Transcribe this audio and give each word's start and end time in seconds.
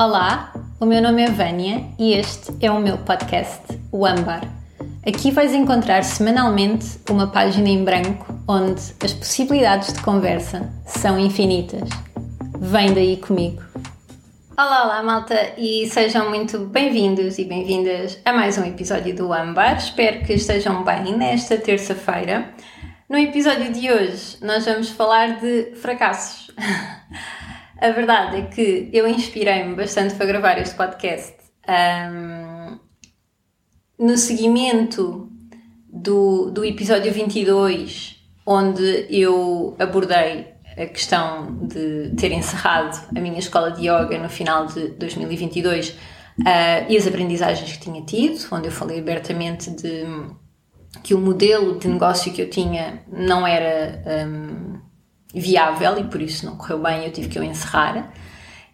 Olá, 0.00 0.50
o 0.80 0.86
meu 0.86 1.02
nome 1.02 1.20
é 1.20 1.30
Vânia 1.30 1.84
e 1.98 2.14
este 2.14 2.56
é 2.62 2.70
o 2.70 2.80
meu 2.80 2.96
podcast, 2.96 3.60
o 3.92 4.06
Âmbar. 4.06 4.40
Aqui 5.06 5.30
vais 5.30 5.52
encontrar 5.52 6.04
semanalmente 6.04 6.98
uma 7.10 7.26
página 7.26 7.68
em 7.68 7.84
branco 7.84 8.34
onde 8.48 8.80
as 9.04 9.12
possibilidades 9.12 9.92
de 9.92 10.00
conversa 10.00 10.72
são 10.86 11.18
infinitas. 11.18 11.86
Vem 12.58 12.94
daí 12.94 13.18
comigo. 13.18 13.62
Olá, 14.56 14.84
olá, 14.84 15.02
malta, 15.02 15.52
e 15.58 15.86
sejam 15.90 16.30
muito 16.30 16.60
bem-vindos 16.60 17.38
e 17.38 17.44
bem-vindas 17.44 18.18
a 18.24 18.32
mais 18.32 18.56
um 18.56 18.64
episódio 18.64 19.14
do 19.14 19.30
Âmbar. 19.34 19.76
Espero 19.76 20.24
que 20.24 20.32
estejam 20.32 20.82
bem 20.82 21.14
nesta 21.14 21.58
terça-feira. 21.58 22.54
No 23.06 23.18
episódio 23.18 23.70
de 23.70 23.92
hoje, 23.92 24.38
nós 24.40 24.64
vamos 24.64 24.88
falar 24.88 25.38
de 25.38 25.74
fracassos. 25.74 26.50
A 27.80 27.92
verdade 27.92 28.36
é 28.36 28.42
que 28.42 28.90
eu 28.92 29.08
inspirei-me 29.08 29.74
bastante 29.74 30.14
para 30.14 30.26
gravar 30.26 30.58
este 30.58 30.74
podcast 30.74 31.34
um, 31.66 32.78
no 33.98 34.18
seguimento 34.18 35.30
do, 35.90 36.50
do 36.50 36.62
episódio 36.62 37.10
22, 37.10 38.22
onde 38.44 39.06
eu 39.08 39.74
abordei 39.78 40.48
a 40.76 40.84
questão 40.84 41.66
de 41.68 42.12
ter 42.18 42.32
encerrado 42.32 43.00
a 43.16 43.18
minha 43.18 43.38
escola 43.38 43.70
de 43.70 43.88
yoga 43.88 44.18
no 44.18 44.28
final 44.28 44.66
de 44.66 44.88
2022 44.88 45.88
uh, 45.88 45.94
e 46.86 46.98
as 46.98 47.06
aprendizagens 47.06 47.72
que 47.72 47.80
tinha 47.80 48.02
tido, 48.02 48.46
onde 48.52 48.68
eu 48.68 48.72
falei 48.72 48.98
abertamente 48.98 49.70
de 49.70 50.04
que 51.02 51.14
o 51.14 51.18
modelo 51.18 51.78
de 51.78 51.88
negócio 51.88 52.30
que 52.30 52.42
eu 52.42 52.50
tinha 52.50 53.02
não 53.10 53.46
era. 53.46 54.02
Um, 54.26 54.69
viável 55.34 55.98
e 55.98 56.04
por 56.04 56.20
isso 56.20 56.46
não 56.46 56.56
correu 56.56 56.80
bem, 56.80 57.04
eu 57.04 57.12
tive 57.12 57.28
que 57.28 57.38
o 57.38 57.44
encerrar. 57.44 58.12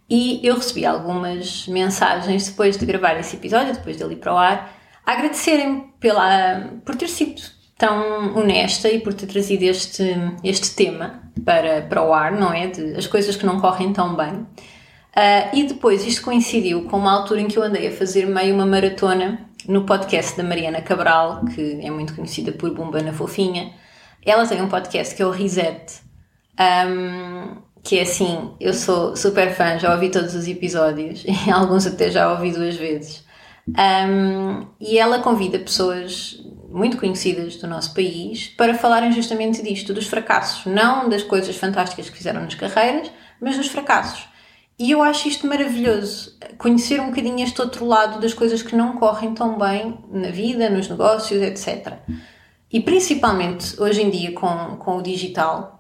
E 0.09 0.41
eu 0.46 0.55
recebi 0.55 0.87
algumas 0.87 1.66
mensagens 1.66 2.48
depois 2.48 2.77
de 2.77 2.87
gravar 2.87 3.19
esse 3.19 3.37
episódio, 3.37 3.74
depois 3.74 3.96
dele 3.96 4.15
ir 4.15 4.18
para 4.18 4.32
o 4.32 4.37
ar, 4.37 4.73
a 5.04 5.12
agradecerem 5.12 5.93
pela, 5.99 6.71
por 6.84 6.95
ter 6.95 7.09
sido 7.09 7.43
tão 7.77 8.37
honesta 8.37 8.88
e 8.88 9.01
por 9.01 9.12
ter 9.12 9.27
trazido 9.27 9.65
este, 9.65 10.04
este 10.43 10.74
tema 10.74 11.23
para, 11.45 11.82
para 11.82 12.02
o 12.02 12.15
ar, 12.15 12.32
não 12.32 12.52
é? 12.52 12.68
De 12.68 12.96
as 12.96 13.07
coisas 13.07 13.37
que 13.37 13.45
não 13.45 13.60
correm 13.60 13.93
tão 13.93 14.15
bem. 14.15 14.46
Uh, 15.16 15.49
e 15.54 15.65
depois 15.65 16.07
isto 16.07 16.23
coincidiu 16.23 16.84
com 16.84 16.99
uma 16.99 17.12
altura 17.12 17.40
em 17.40 17.49
que 17.49 17.59
eu 17.59 17.62
andei 17.62 17.88
a 17.88 17.93
fazer 17.93 18.27
meio 18.27 18.54
uma 18.54 18.66
maratona 18.66 19.40
no 19.66 19.84
podcast 19.84 20.37
da 20.37 20.45
Mariana 20.45 20.82
Cabral, 20.82 21.45
que 21.46 21.80
é 21.82 21.90
muito 21.90 22.15
conhecida 22.15 22.52
por 22.52 22.71
Bumba 22.74 23.02
na 23.02 23.12
Fofinha. 23.12 23.73
Ela 24.24 24.46
tem 24.46 24.60
um 24.60 24.68
podcast 24.68 25.15
que 25.15 25.23
é 25.23 25.27
o 25.27 25.30
Reset, 25.30 26.05
um, 26.59 27.57
que 27.82 27.99
é 27.99 28.02
assim, 28.02 28.51
eu 28.60 28.74
sou 28.74 29.16
super 29.16 29.54
fã, 29.54 29.79
já 29.79 29.93
ouvi 29.95 30.10
todos 30.10 30.35
os 30.35 30.49
episódios 30.49 31.24
e 31.46 31.51
alguns 31.51 31.87
até 31.87 32.10
já 32.10 32.30
ouvi 32.32 32.52
duas 32.52 32.74
vezes. 32.76 33.24
Um, 33.68 34.66
e 34.80 34.99
ela 34.99 35.18
convida 35.21 35.59
pessoas 35.59 36.40
muito 36.68 36.99
conhecidas 36.99 37.57
do 37.57 37.66
nosso 37.66 37.95
país 37.95 38.49
para 38.49 38.74
falarem 38.74 39.10
justamente 39.12 39.62
disto, 39.62 39.95
dos 39.95 40.07
fracassos, 40.07 40.66
não 40.66 41.09
das 41.09 41.23
coisas 41.23 41.57
fantásticas 41.57 42.10
que 42.10 42.16
fizeram 42.16 42.43
nas 42.43 42.54
carreiras, 42.54 43.10
mas 43.40 43.57
dos 43.57 43.68
fracassos. 43.68 44.29
E 44.79 44.90
eu 44.90 45.02
acho 45.02 45.27
isto 45.27 45.46
maravilhoso, 45.46 46.37
conhecer 46.59 47.01
um 47.01 47.07
bocadinho 47.07 47.43
este 47.43 47.60
outro 47.62 47.87
lado 47.87 48.21
das 48.21 48.34
coisas 48.34 48.62
que 48.62 48.77
não 48.77 48.93
correm 48.93 49.32
tão 49.32 49.59
bem 49.59 49.99
na 50.10 50.29
vida, 50.29 50.68
nos 50.68 50.88
negócios, 50.88 51.40
etc. 51.40 51.95
E 52.71 52.80
principalmente 52.80 53.80
hoje 53.80 54.02
em 54.02 54.10
dia 54.10 54.32
com, 54.32 54.77
com 54.77 54.99
o 54.99 55.02
digital, 55.02 55.76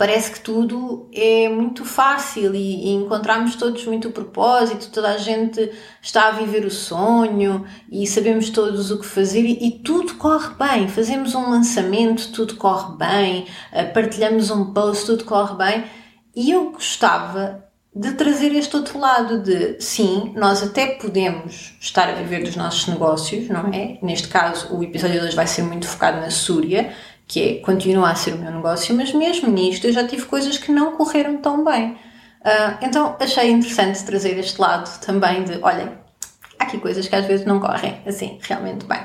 parece 0.00 0.30
que 0.30 0.40
tudo 0.40 1.10
é 1.12 1.46
muito 1.50 1.84
fácil 1.84 2.54
e, 2.54 2.86
e 2.86 2.94
encontramos 2.94 3.54
todos 3.54 3.84
muito 3.84 4.10
propósito, 4.10 4.88
toda 4.90 5.10
a 5.10 5.18
gente 5.18 5.70
está 6.00 6.28
a 6.28 6.30
viver 6.30 6.64
o 6.64 6.70
sonho 6.70 7.66
e 7.92 8.06
sabemos 8.06 8.48
todos 8.48 8.90
o 8.90 8.98
que 8.98 9.04
fazer 9.04 9.42
e, 9.42 9.66
e 9.66 9.70
tudo 9.72 10.14
corre 10.14 10.54
bem. 10.54 10.88
Fazemos 10.88 11.34
um 11.34 11.50
lançamento, 11.50 12.32
tudo 12.32 12.56
corre 12.56 12.96
bem, 12.96 13.46
eh, 13.70 13.84
partilhamos 13.84 14.50
um 14.50 14.72
post, 14.72 15.04
tudo 15.04 15.24
corre 15.24 15.54
bem. 15.54 15.84
E 16.34 16.50
eu 16.50 16.70
gostava 16.70 17.68
de 17.94 18.12
trazer 18.12 18.54
este 18.54 18.74
outro 18.76 18.98
lado 18.98 19.42
de 19.42 19.82
sim, 19.82 20.32
nós 20.36 20.62
até 20.62 20.86
podemos 20.94 21.76
estar 21.80 22.08
a 22.08 22.12
viver 22.12 22.44
dos 22.44 22.54
nossos 22.54 22.86
negócios, 22.86 23.48
não 23.48 23.66
é? 23.66 23.98
Neste 24.00 24.28
caso, 24.28 24.74
o 24.74 24.82
episódio 24.82 25.20
de 25.20 25.26
hoje 25.26 25.36
vai 25.36 25.46
ser 25.46 25.62
muito 25.62 25.88
focado 25.88 26.20
na 26.20 26.30
Súria, 26.30 26.94
que 27.30 27.40
é, 27.40 27.54
continua 27.60 28.10
a 28.10 28.14
ser 28.16 28.34
o 28.34 28.38
meu 28.38 28.50
negócio, 28.50 28.92
mas 28.96 29.12
mesmo 29.12 29.48
nisto 29.48 29.86
eu 29.86 29.92
já 29.92 30.04
tive 30.04 30.24
coisas 30.24 30.58
que 30.58 30.72
não 30.72 30.96
correram 30.96 31.36
tão 31.36 31.64
bem. 31.64 31.92
Uh, 31.92 32.76
então 32.82 33.16
achei 33.20 33.52
interessante 33.52 34.02
trazer 34.04 34.36
este 34.36 34.60
lado 34.60 34.90
também 34.98 35.44
de, 35.44 35.58
olhem, 35.62 35.90
há 36.58 36.64
aqui 36.64 36.78
coisas 36.78 37.06
que 37.06 37.14
às 37.14 37.24
vezes 37.26 37.46
não 37.46 37.60
correm 37.60 38.02
assim 38.04 38.40
realmente 38.42 38.84
bem. 38.84 38.98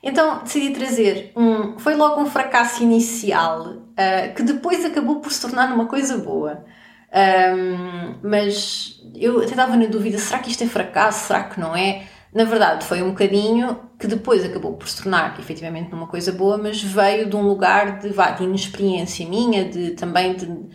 Então 0.00 0.38
decidi 0.44 0.70
trazer 0.70 1.32
um. 1.34 1.76
Foi 1.80 1.96
logo 1.96 2.20
um 2.20 2.26
fracasso 2.26 2.80
inicial 2.84 3.62
uh, 3.62 4.34
que 4.36 4.44
depois 4.44 4.84
acabou 4.84 5.16
por 5.16 5.32
se 5.32 5.40
tornar 5.40 5.74
uma 5.74 5.86
coisa 5.86 6.16
boa. 6.16 6.64
Um, 7.10 8.18
mas 8.22 9.02
eu 9.16 9.38
até 9.38 9.50
estava 9.50 9.76
na 9.76 9.86
dúvida: 9.86 10.16
será 10.18 10.38
que 10.38 10.50
isto 10.50 10.62
é 10.62 10.68
fracasso? 10.68 11.26
Será 11.26 11.42
que 11.42 11.58
não 11.58 11.74
é? 11.74 12.04
Na 12.32 12.44
verdade, 12.44 12.84
foi 12.84 13.02
um 13.02 13.10
bocadinho 13.10 13.78
que 13.98 14.06
depois 14.06 14.44
acabou 14.44 14.74
por 14.74 14.86
se 14.88 15.02
tornar 15.02 15.38
efetivamente 15.40 15.90
numa 15.90 16.06
coisa 16.06 16.30
boa, 16.30 16.58
mas 16.58 16.82
veio 16.82 17.28
de 17.28 17.34
um 17.34 17.42
lugar 17.42 17.98
de, 17.98 18.10
vá, 18.10 18.30
de 18.32 18.44
inexperiência 18.44 19.26
minha, 19.26 19.64
de 19.64 19.92
também 19.92 20.34
de, 20.34 20.46
de, 20.46 20.68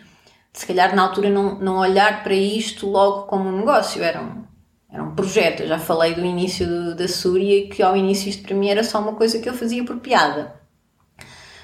se 0.52 0.66
calhar 0.66 0.94
na 0.94 1.02
altura 1.02 1.30
não, 1.30 1.58
não 1.58 1.76
olhar 1.78 2.22
para 2.22 2.34
isto 2.34 2.88
logo 2.88 3.22
como 3.22 3.48
um 3.48 3.58
negócio, 3.58 4.02
era 4.02 4.20
um, 4.20 4.44
era 4.92 5.02
um 5.02 5.14
projeto. 5.14 5.60
Eu 5.60 5.68
já 5.68 5.78
falei 5.78 6.14
do 6.14 6.24
início 6.24 6.66
do, 6.66 6.94
da 6.96 7.06
Súria, 7.06 7.68
que 7.68 7.82
ao 7.82 7.96
início 7.96 8.28
isto 8.28 8.42
para 8.42 8.56
mim 8.56 8.68
era 8.68 8.82
só 8.82 9.00
uma 9.00 9.14
coisa 9.14 9.38
que 9.38 9.48
eu 9.48 9.54
fazia 9.54 9.84
por 9.84 9.98
piada. 10.00 10.54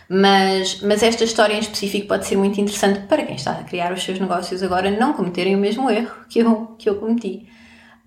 Mas, 0.09 0.81
mas 0.83 1.03
esta 1.03 1.23
história 1.23 1.55
em 1.55 1.61
específico 1.61 2.09
pode 2.09 2.27
ser 2.27 2.37
muito 2.37 2.61
interessante 2.61 3.07
para 3.07 3.25
quem 3.25 3.37
está 3.37 3.53
a 3.53 3.65
criar 3.65 3.93
os 3.93 4.03
seus 4.03 4.19
negócios 4.19 4.61
agora 4.61 4.91
não 4.91 5.13
cometerem 5.13 5.55
o 5.55 5.59
mesmo 5.59 5.89
erro 5.89 6.13
que 6.29 6.41
eu, 6.41 6.75
que 6.79 6.89
eu 6.89 6.97
cometi. 6.97 7.49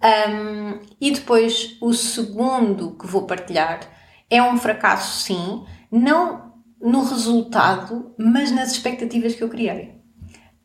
Um, 0.03 0.80
e 1.00 1.12
depois 1.12 1.78
o 1.80 1.94
segundo 1.94 2.97
que 2.97 3.08
vou 3.08 3.25
partilhar 3.25 3.80
é 4.30 4.44
um 4.44 4.58
fracasso, 4.58 5.24
sim, 5.24 5.64
não 5.90 6.52
no 6.81 7.06
resultado, 7.06 8.14
mas 8.18 8.52
nas 8.52 8.74
expectativas 8.74 9.34
que 9.34 9.44
eu 9.44 9.50
criei. 9.50 9.96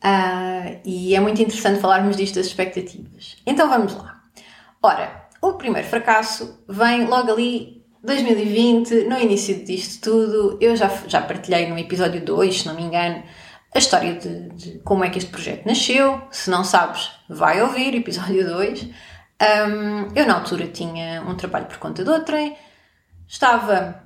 Uh, 0.03 0.81
e 0.85 1.15
é 1.15 1.21
muito 1.21 1.41
interessante 1.41 1.81
falarmos 1.81 2.17
disto 2.17 2.35
das 2.35 2.47
expectativas. 2.47 3.37
Então 3.47 3.69
vamos 3.69 3.95
lá. 3.95 4.25
Ora, 4.83 5.29
o 5.41 5.53
primeiro 5.53 5.87
fracasso 5.87 6.65
vem 6.69 7.07
logo 7.07 7.31
ali 7.33 7.85
2020, 8.03 9.05
no 9.05 9.19
início 9.19 9.65
disto 9.65 10.11
tudo. 10.11 10.59
Eu 10.61 10.75
já, 10.75 10.89
já 11.07 11.21
partilhei 11.21 11.69
no 11.69 11.79
episódio 11.79 12.25
2, 12.25 12.63
se 12.63 12.67
não 12.67 12.75
me 12.75 12.83
engano, 12.83 13.23
a 13.75 13.79
história 13.79 14.15
de, 14.15 14.49
de 14.51 14.79
como 14.81 15.05
é 15.05 15.11
que 15.11 15.19
este 15.19 15.31
projeto 15.31 15.67
nasceu. 15.67 16.23
Se 16.31 16.51
não 16.51 16.65
sabes, 16.65 17.11
vai 17.29 17.63
ouvir 17.63 17.95
episódio 17.95 18.47
2. 18.47 18.89
Um, 19.41 20.09
eu, 20.17 20.27
na 20.27 20.35
altura, 20.35 20.67
tinha 20.67 21.23
um 21.23 21.37
trabalho 21.37 21.67
por 21.67 21.79
conta 21.79 22.03
de 22.03 22.11
outrem, 22.11 22.57
estava, 23.27 24.03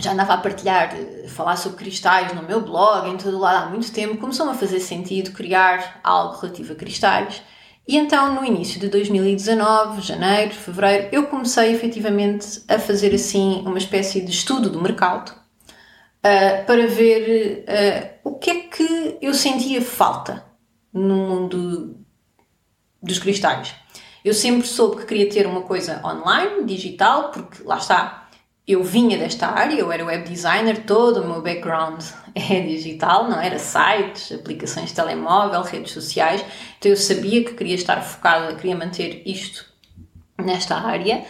já 0.00 0.12
andava 0.12 0.34
a 0.34 0.38
partilhar, 0.38 0.92
a 1.24 1.28
falar 1.28 1.56
sobre 1.56 1.78
cristais 1.78 2.34
no 2.34 2.42
meu 2.42 2.60
blog, 2.60 3.08
em 3.08 3.16
todo 3.16 3.38
lado 3.38 3.66
há 3.66 3.70
muito 3.70 3.92
tempo, 3.92 4.18
começou-me 4.18 4.52
a 4.52 4.56
fazer 4.56 4.80
sentido 4.80 5.32
criar 5.32 6.00
algo 6.02 6.40
relativo 6.40 6.72
a 6.72 6.76
cristais. 6.76 7.42
E 7.86 7.96
então, 7.96 8.34
no 8.34 8.44
início 8.44 8.80
de 8.80 8.88
2019, 8.88 10.00
janeiro, 10.00 10.54
fevereiro, 10.54 11.08
eu 11.12 11.26
comecei 11.26 11.72
efetivamente 11.72 12.62
a 12.66 12.78
fazer 12.78 13.14
assim 13.14 13.62
uma 13.66 13.78
espécie 13.78 14.22
de 14.22 14.30
estudo 14.30 14.70
do 14.70 14.80
mercado 14.80 15.30
uh, 15.30 16.64
para 16.66 16.86
ver 16.88 17.64
uh, 17.68 18.30
o 18.30 18.38
que 18.38 18.50
é 18.50 18.54
que 18.62 19.18
eu 19.20 19.34
sentia 19.34 19.82
falta 19.82 20.44
no 20.92 21.14
mundo 21.14 22.00
dos 23.02 23.18
cristais. 23.18 23.83
Eu 24.24 24.32
sempre 24.32 24.66
soube 24.66 24.96
que 24.96 25.06
queria 25.06 25.28
ter 25.28 25.46
uma 25.46 25.62
coisa 25.62 26.00
online, 26.02 26.64
digital, 26.64 27.30
porque 27.30 27.62
lá 27.62 27.76
está, 27.76 28.28
eu 28.66 28.82
vinha 28.82 29.18
desta 29.18 29.48
área, 29.48 29.78
eu 29.78 29.92
era 29.92 30.02
web 30.02 30.26
designer, 30.26 30.84
todo 30.86 31.20
o 31.20 31.28
meu 31.28 31.42
background 31.42 32.02
é 32.34 32.60
digital, 32.60 33.28
não 33.28 33.38
era 33.38 33.58
sites, 33.58 34.32
aplicações 34.32 34.88
de 34.88 34.94
telemóvel, 34.94 35.60
redes 35.60 35.92
sociais, 35.92 36.42
então 36.78 36.90
eu 36.90 36.96
sabia 36.96 37.44
que 37.44 37.52
queria 37.52 37.74
estar 37.74 38.00
focada, 38.00 38.54
queria 38.54 38.74
manter 38.74 39.22
isto 39.26 39.66
nesta 40.38 40.76
área. 40.76 41.24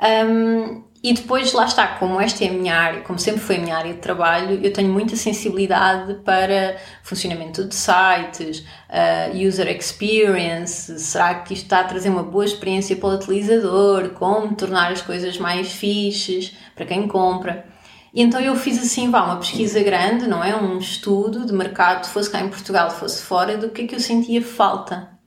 Um, 0.00 0.84
e 1.08 1.14
depois, 1.14 1.54
lá 1.54 1.64
está, 1.64 1.86
como 1.86 2.20
esta 2.20 2.44
é 2.44 2.48
a 2.48 2.52
minha 2.52 2.74
área, 2.74 3.00
como 3.00 3.18
sempre 3.18 3.40
foi 3.40 3.56
a 3.56 3.60
minha 3.60 3.76
área 3.76 3.94
de 3.94 3.98
trabalho, 3.98 4.60
eu 4.62 4.70
tenho 4.70 4.92
muita 4.92 5.16
sensibilidade 5.16 6.14
para 6.22 6.76
funcionamento 7.02 7.64
de 7.64 7.74
sites, 7.74 8.58
uh, 8.90 9.34
user 9.34 9.68
experience, 9.68 10.98
será 10.98 11.36
que 11.36 11.54
isto 11.54 11.62
está 11.62 11.80
a 11.80 11.84
trazer 11.84 12.10
uma 12.10 12.22
boa 12.22 12.44
experiência 12.44 12.94
para 12.94 13.08
o 13.08 13.14
utilizador, 13.14 14.10
como 14.10 14.54
tornar 14.54 14.92
as 14.92 15.00
coisas 15.00 15.38
mais 15.38 15.72
fixes 15.72 16.54
para 16.74 16.84
quem 16.84 17.08
compra. 17.08 17.66
E 18.12 18.20
então 18.20 18.38
eu 18.38 18.54
fiz 18.54 18.78
assim, 18.78 19.10
vá, 19.10 19.24
uma 19.24 19.36
pesquisa 19.36 19.82
grande, 19.82 20.26
não 20.26 20.44
é? 20.44 20.54
Um 20.54 20.76
estudo 20.76 21.46
de 21.46 21.54
mercado, 21.54 22.06
fosse 22.06 22.28
cá 22.28 22.40
em 22.40 22.50
Portugal, 22.50 22.90
fosse 22.90 23.22
fora, 23.22 23.56
do 23.56 23.70
que 23.70 23.82
é 23.82 23.86
que 23.86 23.94
eu 23.94 24.00
sentia 24.00 24.42
falta 24.42 25.18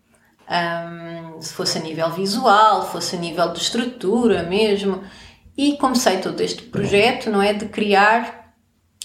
um, 0.52 1.42
se 1.42 1.54
fosse 1.54 1.78
a 1.78 1.82
nível 1.82 2.10
visual, 2.10 2.86
fosse 2.86 3.16
a 3.16 3.20
nível 3.20 3.52
de 3.54 3.60
estrutura 3.60 4.44
mesmo. 4.44 5.02
E 5.58 5.78
comecei 5.78 6.18
todo 6.18 6.40
este 6.42 6.64
projeto, 6.64 7.30
não 7.30 7.42
é? 7.42 7.54
De 7.54 7.66
criar 7.66 8.56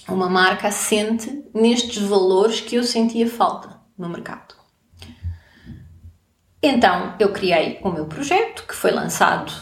uma 0.08 0.28
marca 0.28 0.68
assente 0.68 1.44
nestes 1.52 1.98
valores 1.98 2.60
que 2.60 2.76
eu 2.76 2.84
sentia 2.84 3.28
falta 3.28 3.80
no 3.98 4.08
mercado. 4.08 4.54
Então 6.62 7.14
eu 7.18 7.32
criei 7.32 7.78
o 7.82 7.90
meu 7.90 8.06
projeto, 8.06 8.64
que 8.66 8.74
foi 8.74 8.90
lançado 8.90 9.52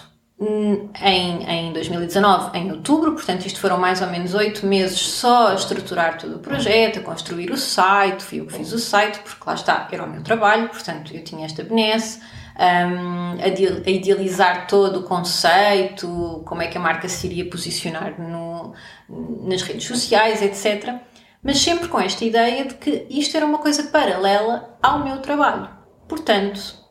em, 1.01 1.45
em 1.49 1.73
2019, 1.73 2.59
em 2.59 2.73
outubro, 2.73 3.13
portanto, 3.13 3.47
isto 3.47 3.61
foram 3.61 3.79
mais 3.79 4.03
ou 4.03 4.09
menos 4.09 4.35
oito 4.35 4.67
meses 4.67 4.99
só 4.99 5.49
a 5.49 5.55
estruturar 5.55 6.19
todo 6.19 6.37
o 6.37 6.39
projeto, 6.39 6.99
a 6.99 7.03
construir 7.03 7.51
o 7.51 7.57
site. 7.57 8.23
Fui 8.25 8.41
eu 8.41 8.47
que 8.47 8.53
fiz 8.53 8.73
o 8.73 8.79
site, 8.79 9.21
porque 9.21 9.43
lá 9.47 9.55
está, 9.55 9.89
era 9.91 10.05
o 10.05 10.11
meu 10.11 10.23
trabalho, 10.23 10.69
portanto, 10.69 11.15
eu 11.15 11.23
tinha 11.23 11.47
esta 11.47 11.63
benesse. 11.63 12.21
A, 12.57 13.49
idealizar 13.89 14.67
todo 14.67 15.01
o 15.01 15.03
conceito, 15.03 16.43
como 16.47 16.63
é 16.63 16.69
que 16.69 16.79
a 16.79 16.81
marca 16.81 17.09
se 17.09 17.27
iria 17.27 17.51
posicionar 17.51 18.21
no, 18.21 18.73
nas 19.09 19.63
redes 19.63 19.87
sociais, 19.87 20.41
etc. 20.41 20.95
Mas 21.43 21.59
sempre 21.59 21.89
com 21.89 22.01
esta 22.01 22.25
ideia 22.25 22.65
de 22.65 22.75
que 22.75 23.07
isto 23.11 23.37
era 23.37 23.45
uma 23.45 23.59
coisa 23.59 23.83
paralela 23.85 24.79
ao 24.83 25.05
meu 25.05 25.19
trabalho. 25.19 25.69
Portanto, 26.09 26.85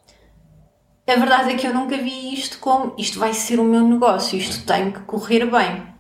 a 1.08 1.16
verdade 1.16 1.52
é 1.52 1.56
que 1.56 1.68
eu 1.68 1.74
nunca 1.74 1.98
vi 1.98 2.34
isto 2.34 2.60
como 2.60 2.94
isto 2.98 3.20
vai 3.20 3.34
ser 3.34 3.60
o 3.60 3.64
meu 3.64 3.88
negócio, 3.88 4.38
isto 4.38 4.66
tem 4.66 4.92
que 4.92 5.00
correr 5.02 5.46
bem. 5.46 5.94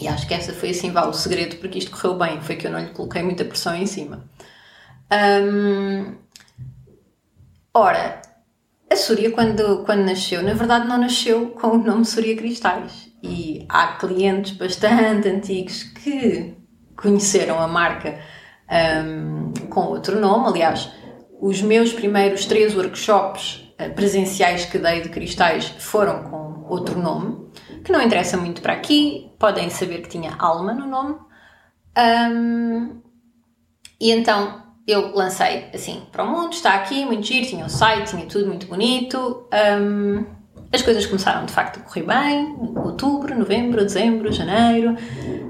E 0.00 0.08
acho 0.08 0.26
que 0.26 0.34
essa 0.34 0.52
foi 0.52 0.70
assim, 0.70 0.90
vá, 0.90 1.06
o 1.06 1.12
segredo 1.12 1.56
porque 1.56 1.78
isto 1.78 1.90
correu 1.90 2.16
bem, 2.18 2.40
foi 2.40 2.56
que 2.56 2.66
eu 2.66 2.70
não 2.70 2.80
lhe 2.80 2.90
coloquei 2.90 3.22
muita 3.22 3.44
pressão 3.44 3.74
em 3.74 3.86
cima. 3.86 4.28
Ora, 7.72 8.20
a 8.96 8.98
Súria, 8.98 9.30
quando, 9.30 9.84
quando 9.84 10.06
nasceu, 10.06 10.42
na 10.42 10.54
verdade 10.54 10.88
não 10.88 10.98
nasceu 10.98 11.50
com 11.50 11.68
o 11.68 11.78
nome 11.78 12.04
Súria 12.04 12.34
Cristais. 12.34 13.10
E 13.22 13.66
há 13.68 13.88
clientes 13.98 14.52
bastante 14.52 15.28
antigos 15.28 15.82
que 15.82 16.56
conheceram 16.96 17.60
a 17.60 17.68
marca 17.68 18.18
um, 19.04 19.52
com 19.68 19.80
outro 19.82 20.18
nome. 20.18 20.48
Aliás, 20.48 20.90
os 21.40 21.60
meus 21.60 21.92
primeiros 21.92 22.46
três 22.46 22.74
workshops 22.74 23.70
eh, 23.78 23.90
presenciais 23.90 24.64
que 24.64 24.78
dei 24.78 25.02
de 25.02 25.10
cristais 25.10 25.68
foram 25.78 26.22
com 26.30 26.64
outro 26.66 26.98
nome, 26.98 27.50
que 27.84 27.92
não 27.92 28.00
interessa 28.00 28.36
muito 28.38 28.62
para 28.62 28.72
aqui, 28.72 29.30
podem 29.38 29.68
saber 29.68 30.00
que 30.00 30.08
tinha 30.08 30.34
alma 30.38 30.72
no 30.72 30.86
nome. 30.86 31.16
Um, 31.98 33.02
e 34.00 34.10
então 34.10 34.65
eu 34.86 35.14
lancei 35.14 35.66
assim 35.74 36.02
para 36.12 36.22
o 36.22 36.30
mundo, 36.30 36.52
está 36.52 36.74
aqui, 36.74 37.04
muito 37.04 37.26
giro, 37.26 37.46
tinha 37.46 37.64
o 37.66 37.68
site, 37.68 38.10
tinha 38.10 38.26
tudo 38.26 38.46
muito 38.46 38.66
bonito. 38.66 39.48
Um, 39.80 40.24
as 40.72 40.82
coisas 40.82 41.06
começaram 41.06 41.44
de 41.44 41.52
facto 41.52 41.78
a 41.78 41.82
correr 41.82 42.02
bem, 42.02 42.56
outubro, 42.76 43.36
novembro, 43.36 43.84
dezembro, 43.84 44.32
janeiro, 44.32 44.96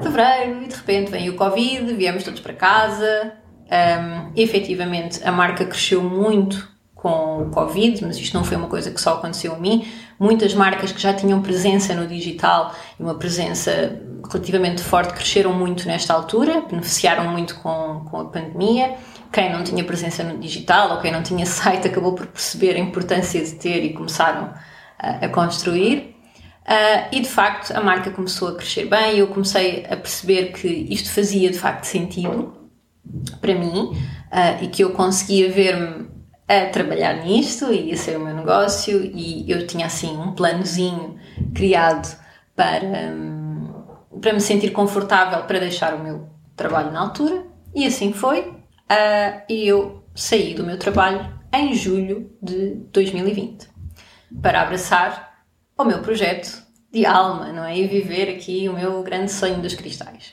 fevereiro, 0.03 0.63
e 0.63 0.69
de 0.69 0.75
repente 0.75 1.11
vem 1.11 1.29
o 1.29 1.37
Covid, 1.37 1.93
viemos 1.95 2.25
todos 2.25 2.41
para 2.41 2.55
casa. 2.55 3.33
Um, 3.67 4.33
efetivamente 4.37 5.21
a 5.27 5.33
marca 5.33 5.65
cresceu 5.65 6.03
muito 6.03 6.77
com 6.95 7.43
o 7.43 7.51
Covid, 7.51 8.05
mas 8.05 8.17
isto 8.17 8.37
não 8.37 8.45
foi 8.45 8.57
uma 8.57 8.69
coisa 8.69 8.91
que 8.91 9.01
só 9.01 9.15
aconteceu 9.15 9.55
a 9.55 9.59
mim. 9.59 9.87
Muitas 10.19 10.55
marcas 10.55 10.93
que 10.93 11.01
já 11.01 11.13
tinham 11.13 11.43
presença 11.43 11.95
no 11.95 12.07
digital 12.07 12.75
e 12.99 13.03
uma 13.03 13.15
presença 13.15 14.01
relativamente 14.31 14.83
forte 14.83 15.13
cresceram 15.13 15.53
muito 15.53 15.87
nesta 15.87 16.15
altura, 16.15 16.63
beneficiaram 16.63 17.31
muito 17.31 17.57
com, 17.57 18.07
com 18.11 18.21
a 18.21 18.25
pandemia. 18.25 18.97
Quem 19.37 19.53
não 19.53 19.63
tinha 19.63 19.85
presença 19.85 20.25
no 20.25 20.39
digital 20.39 20.93
ou 20.93 20.99
quem 20.99 21.13
não 21.13 21.23
tinha 21.23 21.45
site 21.45 21.89
acabou 21.89 22.15
por 22.15 22.27
perceber 22.27 22.75
a 22.75 22.79
importância 22.79 23.45
de 23.45 23.53
ter 23.57 23.85
e 23.85 23.93
começaram 23.93 24.55
a, 24.99 25.27
a 25.27 25.29
construir. 25.29 26.17
Uh, 26.63 27.13
e 27.13 27.21
de 27.21 27.29
facto 27.29 27.71
a 27.77 27.83
marca 27.83 28.11
começou 28.11 28.49
a 28.49 28.55
crescer 28.57 28.87
bem 28.87 29.17
e 29.17 29.19
eu 29.19 29.29
comecei 29.29 29.85
a 29.91 29.97
perceber 29.97 30.53
que 30.53 30.67
isto 30.67 31.13
fazia 31.13 31.51
de 31.51 31.59
facto 31.59 31.85
sentido 31.85 32.71
para 33.39 33.55
mim 33.55 33.93
uh, 34.33 34.65
e 34.65 34.69
que 34.69 34.83
eu 34.83 34.93
conseguia 34.93 35.53
ver-me 35.53 36.09
a 36.49 36.65
trabalhar 36.71 37.23
nisto 37.23 37.71
e 37.71 37.93
a 37.93 37.97
ser 37.97 38.17
o 38.17 38.25
meu 38.25 38.35
negócio 38.35 39.05
e 39.05 39.49
eu 39.49 39.67
tinha 39.67 39.85
assim 39.85 40.17
um 40.17 40.33
planozinho 40.33 41.17
criado 41.55 42.19
para, 42.57 43.13
um, 43.13 43.69
para 44.19 44.33
me 44.33 44.41
sentir 44.41 44.71
confortável 44.71 45.45
para 45.45 45.61
deixar 45.61 45.95
o 45.95 46.03
meu 46.03 46.27
trabalho 46.57 46.91
na 46.91 47.01
altura 47.01 47.45
e 47.75 47.87
assim 47.87 48.13
foi 48.13 48.56
uh, 48.91 49.43
e 49.49 49.67
eu 49.69 50.05
saí 50.15 50.55
do 50.55 50.65
meu 50.65 50.79
trabalho 50.79 51.35
em 51.53 51.75
julho 51.75 52.37
de 52.43 52.75
2020 52.93 53.69
para 54.41 54.63
abraçar 54.63 55.45
o 55.77 55.85
meu 55.85 56.01
projeto 56.01 56.65
de 56.93 57.05
alma, 57.05 57.53
não 57.53 57.65
é? 57.65 57.77
E 57.77 57.87
viver 57.87 58.31
aqui 58.31 58.69
o 58.69 58.73
meu 58.73 59.03
grande 59.03 59.31
sonho 59.31 59.61
dos 59.61 59.75
cristais. 59.75 60.33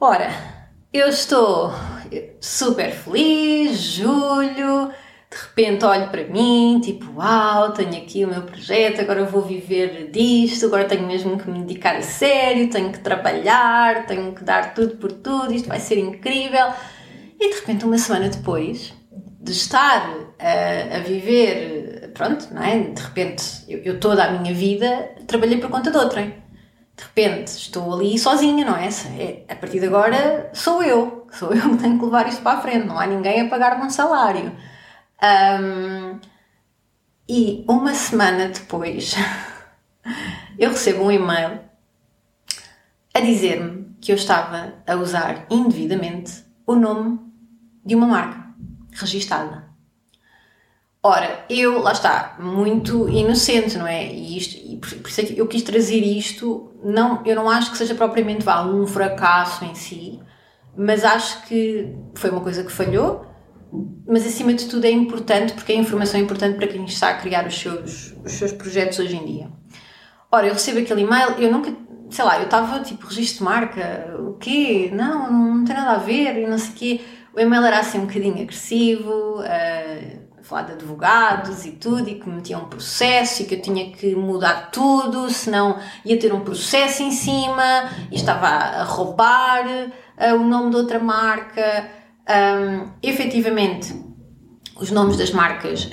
Ora, 0.00 0.30
eu 0.92 1.08
estou 1.08 1.72
super 2.40 2.90
feliz, 2.90 3.78
julho, 3.78 4.90
de 5.30 5.36
repente 5.36 5.84
olho 5.84 6.08
para 6.08 6.24
mim, 6.24 6.80
tipo, 6.82 7.18
uau, 7.18 7.72
tenho 7.72 7.96
aqui 7.96 8.24
o 8.24 8.28
meu 8.28 8.42
projeto, 8.42 9.00
agora 9.00 9.24
vou 9.24 9.42
viver 9.42 10.10
disto, 10.10 10.66
agora 10.66 10.84
tenho 10.84 11.06
mesmo 11.06 11.38
que 11.38 11.48
me 11.48 11.60
dedicar 11.60 11.96
a 11.96 12.02
sério, 12.02 12.68
tenho 12.68 12.92
que 12.92 12.98
trabalhar, 12.98 14.06
tenho 14.06 14.34
que 14.34 14.44
dar 14.44 14.74
tudo 14.74 14.96
por 14.96 15.12
tudo, 15.12 15.54
isto 15.54 15.68
vai 15.68 15.80
ser 15.80 15.98
incrível. 15.98 16.72
E 17.42 17.50
de 17.50 17.60
repente, 17.60 17.84
uma 17.84 17.98
semana 17.98 18.28
depois 18.28 18.94
de 19.40 19.50
estar 19.50 20.08
a, 20.38 20.96
a 20.96 20.98
viver, 21.00 22.12
pronto, 22.14 22.46
não 22.54 22.62
é? 22.62 22.78
De 22.78 23.02
repente, 23.02 23.44
eu, 23.68 23.80
eu 23.80 23.98
toda 23.98 24.24
a 24.24 24.30
minha 24.30 24.54
vida 24.54 25.16
trabalhei 25.26 25.58
por 25.58 25.68
conta 25.68 25.90
de 25.90 25.98
outrem 25.98 26.42
de 26.96 27.04
repente 27.04 27.48
estou 27.48 27.92
ali 27.92 28.18
sozinha, 28.18 28.64
não 28.64 28.76
é? 28.76 28.88
é? 29.18 29.44
A 29.48 29.56
partir 29.56 29.80
de 29.80 29.86
agora 29.86 30.50
sou 30.52 30.82
eu, 30.82 31.26
sou 31.32 31.52
eu 31.52 31.70
que 31.70 31.82
tenho 31.82 31.98
que 31.98 32.04
levar 32.04 32.28
isto 32.28 32.42
para 32.42 32.58
a 32.58 32.60
frente, 32.60 32.86
não 32.86 32.98
há 32.98 33.06
ninguém 33.06 33.40
a 33.40 33.48
pagar-me 33.48 33.84
um 33.84 33.90
salário. 33.90 34.52
Um, 35.22 36.20
e 37.28 37.64
uma 37.68 37.94
semana 37.94 38.48
depois 38.48 39.14
eu 40.58 40.70
recebo 40.70 41.04
um 41.04 41.10
e-mail 41.10 41.60
a 43.14 43.20
dizer-me 43.20 43.94
que 44.00 44.12
eu 44.12 44.16
estava 44.16 44.74
a 44.86 44.94
usar 44.96 45.46
indevidamente 45.50 46.44
o 46.66 46.74
nome 46.74 47.31
de 47.84 47.94
uma 47.94 48.06
marca 48.06 48.54
registada. 48.92 49.72
Ora, 51.04 51.44
eu, 51.50 51.80
lá 51.80 51.90
está, 51.90 52.36
muito 52.38 53.08
inocente, 53.08 53.76
não 53.76 53.86
é? 53.86 54.06
E, 54.06 54.38
isto, 54.38 54.56
e 54.56 54.76
por, 54.76 54.88
por, 54.98 55.08
isso 55.08 55.20
é 55.20 55.24
que 55.24 55.38
eu 55.38 55.48
quis 55.48 55.62
trazer 55.62 55.98
isto, 55.98 56.72
não, 56.84 57.26
eu 57.26 57.34
não 57.34 57.50
acho 57.50 57.72
que 57.72 57.78
seja 57.78 57.94
propriamente 57.94 58.44
vá, 58.44 58.64
um 58.64 58.86
fracasso 58.86 59.64
em 59.64 59.74
si, 59.74 60.20
mas 60.76 61.04
acho 61.04 61.42
que 61.46 61.92
foi 62.14 62.30
uma 62.30 62.40
coisa 62.40 62.62
que 62.62 62.70
falhou, 62.70 63.26
mas 64.06 64.24
acima 64.24 64.54
de 64.54 64.66
tudo 64.66 64.84
é 64.84 64.90
importante 64.90 65.54
porque 65.54 65.72
a 65.72 65.74
informação 65.74 66.20
é 66.20 66.22
importante 66.22 66.56
para 66.56 66.68
quem 66.68 66.84
está 66.84 67.08
a 67.08 67.14
criar 67.14 67.46
os 67.48 67.58
seus, 67.58 68.14
os 68.24 68.32
seus 68.32 68.52
projetos 68.52 69.00
hoje 69.00 69.16
em 69.16 69.24
dia. 69.24 69.50
Ora, 70.30 70.46
eu 70.46 70.52
recebo 70.52 70.78
aquele 70.78 71.02
e-mail, 71.02 71.32
eu 71.32 71.50
nunca, 71.50 71.74
sei 72.10 72.24
lá, 72.24 72.38
eu 72.38 72.44
estava 72.44 72.80
tipo, 72.80 73.06
registro 73.08 73.38
de 73.38 73.44
marca, 73.44 74.16
o 74.20 74.34
quê? 74.34 74.90
Não, 74.94 75.32
não 75.32 75.64
tem 75.64 75.74
nada 75.74 75.92
a 75.92 75.98
ver, 75.98 76.38
e 76.38 76.46
não 76.46 76.58
sei 76.58 76.70
o 76.70 76.74
quê. 76.74 77.00
O 77.34 77.40
e-mail 77.40 77.64
era 77.64 77.78
assim 77.78 77.98
um 77.98 78.06
bocadinho 78.06 78.42
agressivo, 78.42 79.40
uh, 79.40 80.22
falar 80.42 80.62
de 80.62 80.72
advogados 80.72 81.64
e 81.64 81.72
tudo, 81.72 82.08
e 82.08 82.16
que 82.16 82.28
me 82.28 82.36
metiam 82.36 82.62
um 82.62 82.66
processo 82.66 83.42
e 83.42 83.46
que 83.46 83.54
eu 83.54 83.62
tinha 83.62 83.90
que 83.90 84.14
mudar 84.14 84.70
tudo, 84.70 85.30
senão 85.30 85.78
ia 86.04 86.18
ter 86.18 86.32
um 86.34 86.40
processo 86.40 87.02
em 87.02 87.10
cima 87.10 87.88
e 88.10 88.16
estava 88.16 88.46
a 88.46 88.84
roubar 88.84 89.64
uh, 89.66 90.34
o 90.34 90.44
nome 90.44 90.70
de 90.70 90.76
outra 90.76 90.98
marca. 90.98 91.88
Um, 92.28 92.90
efetivamente, 93.02 93.94
os 94.76 94.90
nomes 94.90 95.16
das 95.16 95.30
marcas 95.30 95.90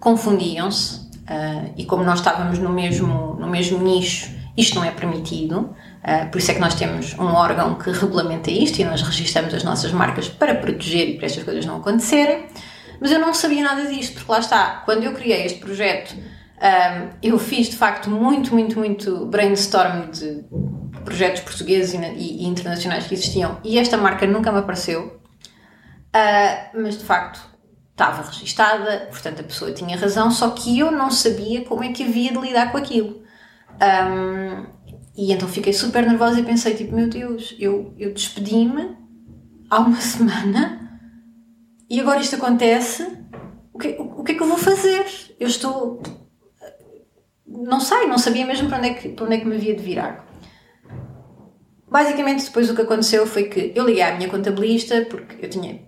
confundiam-se 0.00 1.08
uh, 1.22 1.72
e 1.76 1.84
como 1.84 2.02
nós 2.02 2.18
estávamos 2.18 2.58
no 2.58 2.70
mesmo, 2.70 3.34
no 3.34 3.48
mesmo 3.48 3.78
nicho, 3.78 4.36
isto 4.56 4.74
não 4.74 4.84
é 4.84 4.90
permitido. 4.90 5.74
Uh, 6.08 6.30
por 6.30 6.38
isso 6.38 6.50
é 6.50 6.54
que 6.54 6.60
nós 6.60 6.74
temos 6.74 7.12
um 7.18 7.26
órgão 7.26 7.74
que 7.74 7.90
regulamenta 7.90 8.50
isto 8.50 8.78
e 8.78 8.84
nós 8.84 9.02
registramos 9.02 9.52
as 9.52 9.62
nossas 9.62 9.92
marcas 9.92 10.26
para 10.26 10.54
proteger 10.54 11.06
e 11.06 11.16
para 11.18 11.26
estas 11.26 11.44
coisas 11.44 11.66
não 11.66 11.76
acontecerem. 11.76 12.46
Mas 12.98 13.12
eu 13.12 13.18
não 13.18 13.34
sabia 13.34 13.62
nada 13.62 13.84
disto, 13.86 14.14
porque 14.14 14.32
lá 14.32 14.38
está, 14.38 14.82
quando 14.86 15.02
eu 15.04 15.12
criei 15.12 15.44
este 15.44 15.58
projeto, 15.58 16.16
um, 16.16 17.10
eu 17.22 17.38
fiz 17.38 17.68
de 17.68 17.76
facto 17.76 18.08
muito, 18.08 18.54
muito, 18.54 18.78
muito 18.78 19.26
brainstorm 19.26 20.10
de 20.10 20.44
projetos 21.04 21.42
portugueses 21.42 21.92
e, 21.92 21.98
e, 21.98 22.46
internacionais 22.46 23.06
que 23.06 23.14
existiam 23.14 23.58
e 23.62 23.78
esta 23.78 23.96
marca 23.96 24.26
nunca 24.26 24.50
me 24.50 24.58
apareceu, 24.58 25.20
uh, 26.16 26.82
mas 26.82 26.96
de 26.96 27.04
facto 27.04 27.38
estava 27.90 28.22
registada, 28.22 29.08
portanto 29.10 29.40
a 29.40 29.44
pessoa 29.44 29.72
tinha 29.72 29.96
razão, 29.96 30.30
só 30.30 30.50
que 30.50 30.78
eu 30.78 30.90
não 30.90 31.10
sabia 31.10 31.64
como 31.64 31.84
é 31.84 31.92
que 31.92 32.02
havia 32.02 32.32
de 32.32 32.38
lidar 32.38 32.72
com 32.72 32.78
aquilo. 32.78 33.22
Um, 33.80 34.77
e 35.18 35.32
então 35.32 35.48
fiquei 35.48 35.72
super 35.72 36.06
nervosa 36.06 36.38
e 36.38 36.44
pensei, 36.44 36.74
tipo, 36.74 36.94
meu 36.94 37.08
Deus, 37.08 37.56
eu, 37.58 37.92
eu 37.98 38.14
despedi-me 38.14 38.96
há 39.68 39.80
uma 39.80 39.98
semana 40.00 41.00
e 41.90 41.98
agora 41.98 42.20
isto 42.20 42.36
acontece, 42.36 43.02
o 43.72 43.78
que, 43.78 43.96
o 43.98 44.22
que 44.22 44.30
é 44.30 44.34
que 44.36 44.42
eu 44.42 44.46
vou 44.46 44.56
fazer? 44.56 45.04
Eu 45.40 45.48
estou. 45.48 46.00
Não 47.44 47.80
sei, 47.80 48.06
não 48.06 48.16
sabia 48.16 48.46
mesmo 48.46 48.68
para 48.68 48.78
onde 48.78 48.88
é 48.90 48.94
que, 48.94 49.08
para 49.08 49.24
onde 49.24 49.34
é 49.34 49.40
que 49.40 49.46
me 49.46 49.56
havia 49.56 49.74
de 49.74 49.82
virar. 49.82 50.24
Basicamente, 51.90 52.44
depois 52.44 52.70
o 52.70 52.76
que 52.76 52.82
aconteceu 52.82 53.26
foi 53.26 53.44
que 53.44 53.72
eu 53.74 53.86
liguei 53.86 54.02
à 54.02 54.14
minha 54.14 54.28
contabilista, 54.28 55.04
porque 55.10 55.44
eu 55.44 55.50
tinha. 55.50 55.80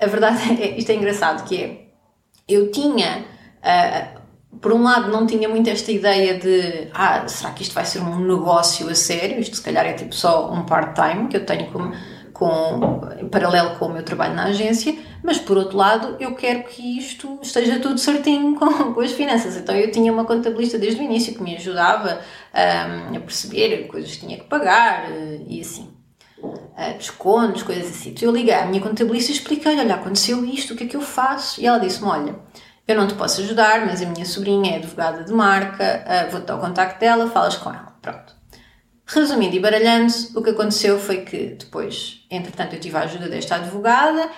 A 0.00 0.06
verdade 0.06 0.40
é, 0.62 0.78
isto 0.78 0.90
é 0.90 0.94
engraçado, 0.94 1.46
que 1.46 1.62
é. 1.62 1.88
Eu 2.48 2.70
tinha. 2.70 3.26
Uh, 3.58 4.17
por 4.60 4.72
um 4.72 4.82
lado, 4.82 5.10
não 5.10 5.26
tinha 5.26 5.48
muito 5.48 5.68
esta 5.70 5.92
ideia 5.92 6.38
de. 6.38 6.88
Ah, 6.92 7.26
será 7.28 7.52
que 7.52 7.62
isto 7.62 7.74
vai 7.74 7.84
ser 7.84 8.00
um 8.00 8.18
negócio 8.18 8.88
a 8.88 8.94
sério? 8.94 9.38
Isto 9.38 9.56
se 9.56 9.62
calhar 9.62 9.86
é 9.86 9.92
tipo 9.92 10.14
só 10.14 10.50
um 10.52 10.64
part-time 10.64 11.28
que 11.28 11.36
eu 11.36 11.46
tenho 11.46 11.70
como 11.70 11.92
com, 12.38 13.00
em 13.20 13.28
paralelo 13.28 13.76
com 13.76 13.86
o 13.86 13.92
meu 13.92 14.04
trabalho 14.04 14.34
na 14.34 14.44
agência, 14.44 14.96
mas 15.24 15.38
por 15.38 15.58
outro 15.58 15.76
lado 15.76 16.16
eu 16.20 16.34
quero 16.36 16.62
que 16.62 16.96
isto 16.96 17.40
esteja 17.42 17.80
tudo 17.80 17.98
certinho 17.98 18.54
com, 18.54 18.94
com 18.94 19.00
as 19.00 19.10
finanças. 19.10 19.56
Então 19.56 19.74
eu 19.74 19.90
tinha 19.90 20.12
uma 20.12 20.24
contabilista 20.24 20.78
desde 20.78 21.00
o 21.00 21.04
início 21.04 21.34
que 21.34 21.42
me 21.42 21.56
ajudava 21.56 22.20
um, 22.54 23.16
a 23.16 23.20
perceber 23.20 23.88
coisas 23.88 24.12
que 24.12 24.20
tinha 24.20 24.38
que 24.38 24.44
pagar 24.44 25.10
uh, 25.10 25.44
e 25.48 25.60
assim. 25.60 25.90
Uh, 26.40 26.96
descontos, 26.96 27.64
coisas 27.64 27.86
assim. 27.86 28.10
Então 28.10 28.28
eu 28.28 28.32
liguei 28.32 28.54
à 28.54 28.64
minha 28.64 28.80
contabilista 28.80 29.32
e 29.32 29.34
expliquei-lhe: 29.34 29.80
olha, 29.80 29.96
aconteceu 29.96 30.44
isto, 30.44 30.74
o 30.74 30.76
que 30.76 30.84
é 30.84 30.86
que 30.86 30.96
eu 30.96 31.00
faço? 31.00 31.60
E 31.60 31.66
ela 31.66 31.78
disse-me: 31.78 32.06
olha, 32.06 32.36
eu 32.88 32.96
não 32.96 33.06
te 33.06 33.14
posso 33.14 33.42
ajudar, 33.42 33.84
mas 33.84 34.00
a 34.00 34.06
minha 34.06 34.24
sobrinha 34.24 34.72
é 34.72 34.76
advogada 34.76 35.22
de 35.22 35.32
marca, 35.32 36.04
uh, 36.06 36.30
vou-te 36.30 36.46
dar 36.46 36.56
o 36.56 36.58
contacto 36.58 36.98
dela, 36.98 37.30
falas 37.30 37.54
com 37.56 37.68
ela. 37.68 37.94
Pronto. 38.00 38.34
Resumindo 39.06 39.54
e 39.54 39.60
baralhando, 39.60 40.12
o 40.34 40.42
que 40.42 40.50
aconteceu 40.50 40.98
foi 40.98 41.18
que 41.18 41.56
depois, 41.58 42.26
entretanto, 42.30 42.74
eu 42.74 42.80
tive 42.80 42.96
a 42.96 43.00
ajuda 43.00 43.28
desta 43.28 43.56
advogada, 43.56 44.30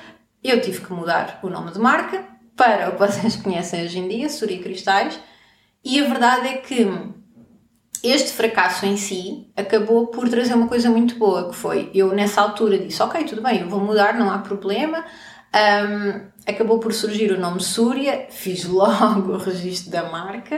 eu 0.42 0.60
tive 0.60 0.80
que 0.80 0.92
mudar 0.92 1.38
o 1.44 1.48
nome 1.48 1.70
de 1.70 1.78
marca 1.78 2.24
para 2.56 2.88
o 2.88 2.92
que 2.92 2.98
vocês 3.06 3.36
conhecem 3.36 3.84
hoje 3.84 4.00
em 4.00 4.08
dia, 4.08 4.28
Suri 4.28 4.58
Cristais, 4.58 5.20
e 5.84 6.00
a 6.00 6.08
verdade 6.08 6.48
é 6.48 6.56
que 6.58 6.86
este 8.02 8.32
fracasso 8.32 8.84
em 8.84 8.96
si 8.96 9.48
acabou 9.56 10.08
por 10.08 10.28
trazer 10.28 10.54
uma 10.54 10.66
coisa 10.66 10.90
muito 10.90 11.16
boa, 11.16 11.50
que 11.50 11.54
foi, 11.56 11.88
eu 11.94 12.12
nessa 12.12 12.40
altura 12.40 12.78
disse, 12.78 13.00
ok, 13.00 13.24
tudo 13.24 13.42
bem, 13.42 13.60
eu 13.60 13.68
vou 13.68 13.80
mudar, 13.80 14.14
não 14.14 14.30
há 14.30 14.38
problema, 14.38 15.04
um, 15.54 16.26
acabou 16.46 16.78
por 16.78 16.92
surgir 16.92 17.32
o 17.32 17.40
nome 17.40 17.60
Súria, 17.60 18.26
fiz 18.30 18.64
logo 18.64 19.32
o 19.34 19.38
registro 19.38 19.90
da 19.90 20.04
marca, 20.04 20.56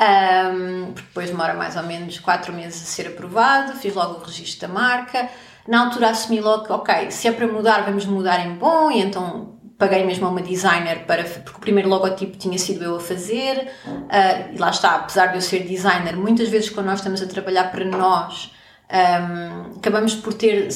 um, 0.00 0.92
depois 0.92 1.30
demora 1.30 1.54
mais 1.54 1.76
ou 1.76 1.82
menos 1.82 2.18
4 2.18 2.52
meses 2.52 2.82
a 2.82 2.86
ser 2.86 3.08
aprovado, 3.08 3.72
fiz 3.74 3.94
logo 3.94 4.20
o 4.20 4.24
registro 4.24 4.68
da 4.68 4.74
marca. 4.74 5.28
Na 5.66 5.84
altura 5.84 6.10
assumi 6.10 6.40
logo 6.40 6.64
que, 6.64 6.72
ok, 6.72 7.10
se 7.10 7.28
é 7.28 7.32
para 7.32 7.46
mudar, 7.46 7.84
vamos 7.84 8.06
mudar 8.06 8.46
em 8.46 8.54
bom, 8.54 8.90
e 8.90 9.00
então 9.02 9.58
paguei 9.78 10.04
mesmo 10.04 10.26
a 10.26 10.30
uma 10.30 10.42
designer 10.42 11.04
para 11.06 11.22
porque 11.24 11.56
o 11.56 11.60
primeiro 11.60 11.88
logotipo 11.88 12.36
tinha 12.36 12.58
sido 12.58 12.84
eu 12.84 12.96
a 12.96 13.00
fazer 13.00 13.70
uh, 13.86 14.54
e 14.54 14.58
lá 14.58 14.70
está, 14.70 14.96
apesar 14.96 15.26
de 15.26 15.36
eu 15.36 15.40
ser 15.40 15.60
designer 15.60 16.16
muitas 16.16 16.48
vezes 16.48 16.68
quando 16.68 16.86
nós 16.86 16.98
estamos 16.98 17.22
a 17.22 17.26
trabalhar 17.26 17.70
para 17.70 17.84
nós 17.84 18.52
um, 18.90 19.76
acabamos 19.76 20.14
por 20.14 20.32
ter 20.32 20.68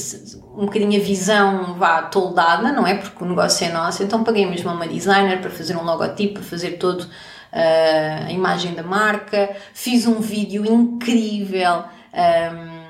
um 0.54 0.66
bocadinho 0.66 1.00
a 1.00 1.04
visão 1.04 1.75
vá 1.75 2.02
toldada, 2.02 2.71
não 2.71 2.87
é? 2.87 2.95
Porque 2.95 3.25
o 3.25 3.26
negócio 3.26 3.66
é 3.66 3.73
nosso, 3.73 4.02
então 4.02 4.23
paguei 4.23 4.45
mesmo 4.45 4.69
a 4.69 4.75
uma 4.75 4.87
designer 4.87 5.40
para 5.40 5.50
fazer 5.50 5.76
um 5.76 5.83
logotipo, 5.83 6.35
para 6.35 6.42
fazer 6.42 6.73
todo 6.73 7.02
uh, 7.02 8.26
a 8.26 8.31
imagem 8.31 8.75
da 8.75 8.83
marca, 8.83 9.57
fiz 9.73 10.07
um 10.07 10.21
vídeo 10.21 10.66
incrível 10.66 11.85
um, 12.12 12.83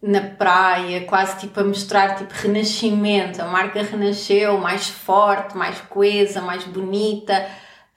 na 0.00 0.20
praia, 0.20 1.04
quase 1.04 1.40
tipo 1.40 1.58
a 1.58 1.64
mostrar 1.64 2.14
tipo 2.14 2.32
renascimento, 2.32 3.42
a 3.42 3.46
marca 3.46 3.82
renasceu 3.82 4.58
mais 4.58 4.88
forte, 4.88 5.56
mais 5.56 5.80
coesa, 5.80 6.40
mais 6.40 6.62
bonita. 6.64 7.44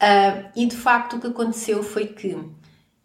Uh, 0.01 0.49
e 0.55 0.65
de 0.65 0.75
facto 0.75 1.17
o 1.17 1.19
que 1.19 1.27
aconteceu 1.27 1.83
foi 1.83 2.07
que 2.07 2.37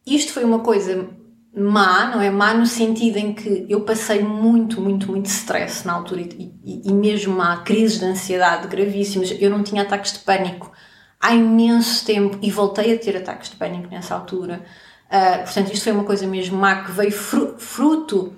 isto 0.07 0.33
foi 0.33 0.45
uma 0.45 0.61
coisa 0.61 1.09
má, 1.55 2.07
não 2.07 2.21
é? 2.21 2.31
Má 2.31 2.55
no 2.55 2.67
sentido 2.67 3.19
em 3.19 3.35
que 3.35 3.67
eu 3.69 3.83
passei 3.83 4.23
muito, 4.23 4.81
muito, 4.81 5.11
muito 5.11 5.27
stress 5.27 5.87
na 5.87 5.93
altura 5.93 6.23
e, 6.23 6.53
e, 6.65 6.89
e 6.89 6.93
mesmo 6.93 7.41
há 7.43 7.59
crises 7.59 7.99
de 7.99 8.07
ansiedade 8.07 8.69
gravíssimas. 8.69 9.35
Eu 9.39 9.51
não 9.51 9.63
tinha 9.63 9.83
ataques 9.83 10.13
de 10.15 10.21
pânico 10.21 10.73
há 11.21 11.35
imenso 11.35 12.05
tempo 12.05 12.39
e 12.43 12.51
voltei 12.51 12.95
a 12.95 12.99
ter 12.99 13.17
ataques 13.17 13.51
de 13.51 13.57
pânico 13.57 13.89
nessa 13.91 14.15
altura. 14.15 14.65
Uh, 15.09 15.45
portanto, 15.45 15.73
isto 15.73 15.85
foi 15.85 15.93
uma 15.93 16.05
coisa 16.05 16.27
mesmo 16.27 16.59
má 16.59 16.85
que 16.85 16.91
veio 16.91 17.13
fruto 17.13 18.35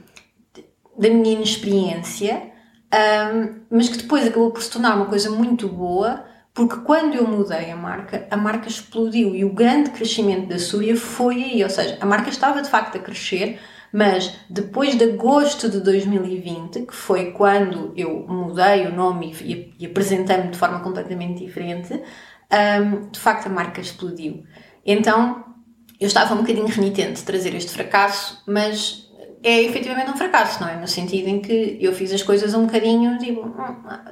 da 0.99 1.09
minha 1.09 1.35
inexperiência, 1.35 2.51
um, 2.93 3.61
mas 3.71 3.89
que 3.89 3.99
depois 3.99 4.27
acabou 4.27 4.51
por 4.51 4.63
se 4.63 4.71
tornar 4.71 4.97
uma 4.97 5.07
coisa 5.07 5.31
muito 5.31 5.69
boa, 5.69 6.25
porque 6.55 6.77
quando 6.83 7.17
eu 7.17 7.27
mudei 7.27 7.73
a 7.73 7.77
marca, 7.77 8.29
a 8.31 8.37
marca 8.37 8.69
explodiu 8.69 9.35
e 9.35 9.45
o 9.45 9.53
grande 9.53 9.91
crescimento 9.91 10.49
da 10.49 10.59
Súria 10.59 10.97
foi 10.97 11.43
aí, 11.43 11.65
ou 11.65 11.69
seja, 11.69 11.99
a 12.01 12.07
marca 12.07 12.31
estava 12.31 12.63
de 12.63 12.71
facto 12.71 12.97
a 12.97 13.01
crescer, 13.01 13.59
mas 13.93 14.37
depois 14.49 14.97
de 14.97 15.05
agosto 15.05 15.69
de 15.69 15.81
2020, 15.81 16.83
que 16.83 16.95
foi 16.95 17.33
quando 17.33 17.93
eu 17.97 18.25
mudei 18.29 18.87
o 18.87 18.95
nome 18.95 19.35
e, 19.43 19.75
e 19.81 19.87
apresentei-me 19.87 20.51
de 20.51 20.57
forma 20.57 20.79
completamente 20.79 21.45
diferente, 21.45 21.93
um, 21.93 23.11
de 23.11 23.19
facto 23.19 23.47
a 23.47 23.51
marca 23.51 23.81
explodiu. 23.81 24.45
Então 24.87 25.45
eu 25.99 26.07
estava 26.07 26.35
um 26.35 26.39
bocadinho 26.39 26.67
renitente 26.67 27.15
de 27.15 27.23
trazer 27.25 27.53
este 27.55 27.73
fracasso, 27.73 28.43
mas 28.47 29.04
é 29.45 29.63
efetivamente 29.63 30.11
um 30.11 30.17
fracasso, 30.17 30.63
não 30.63 30.69
é? 30.69 30.77
No 30.77 30.89
sentido 30.89 31.29
em 31.29 31.41
que 31.41 31.77
eu 31.79 31.93
fiz 31.93 32.11
as 32.13 32.23
coisas 32.23 32.55
um 32.55 32.65
bocadinho, 32.65 33.19
tipo, 33.19 33.55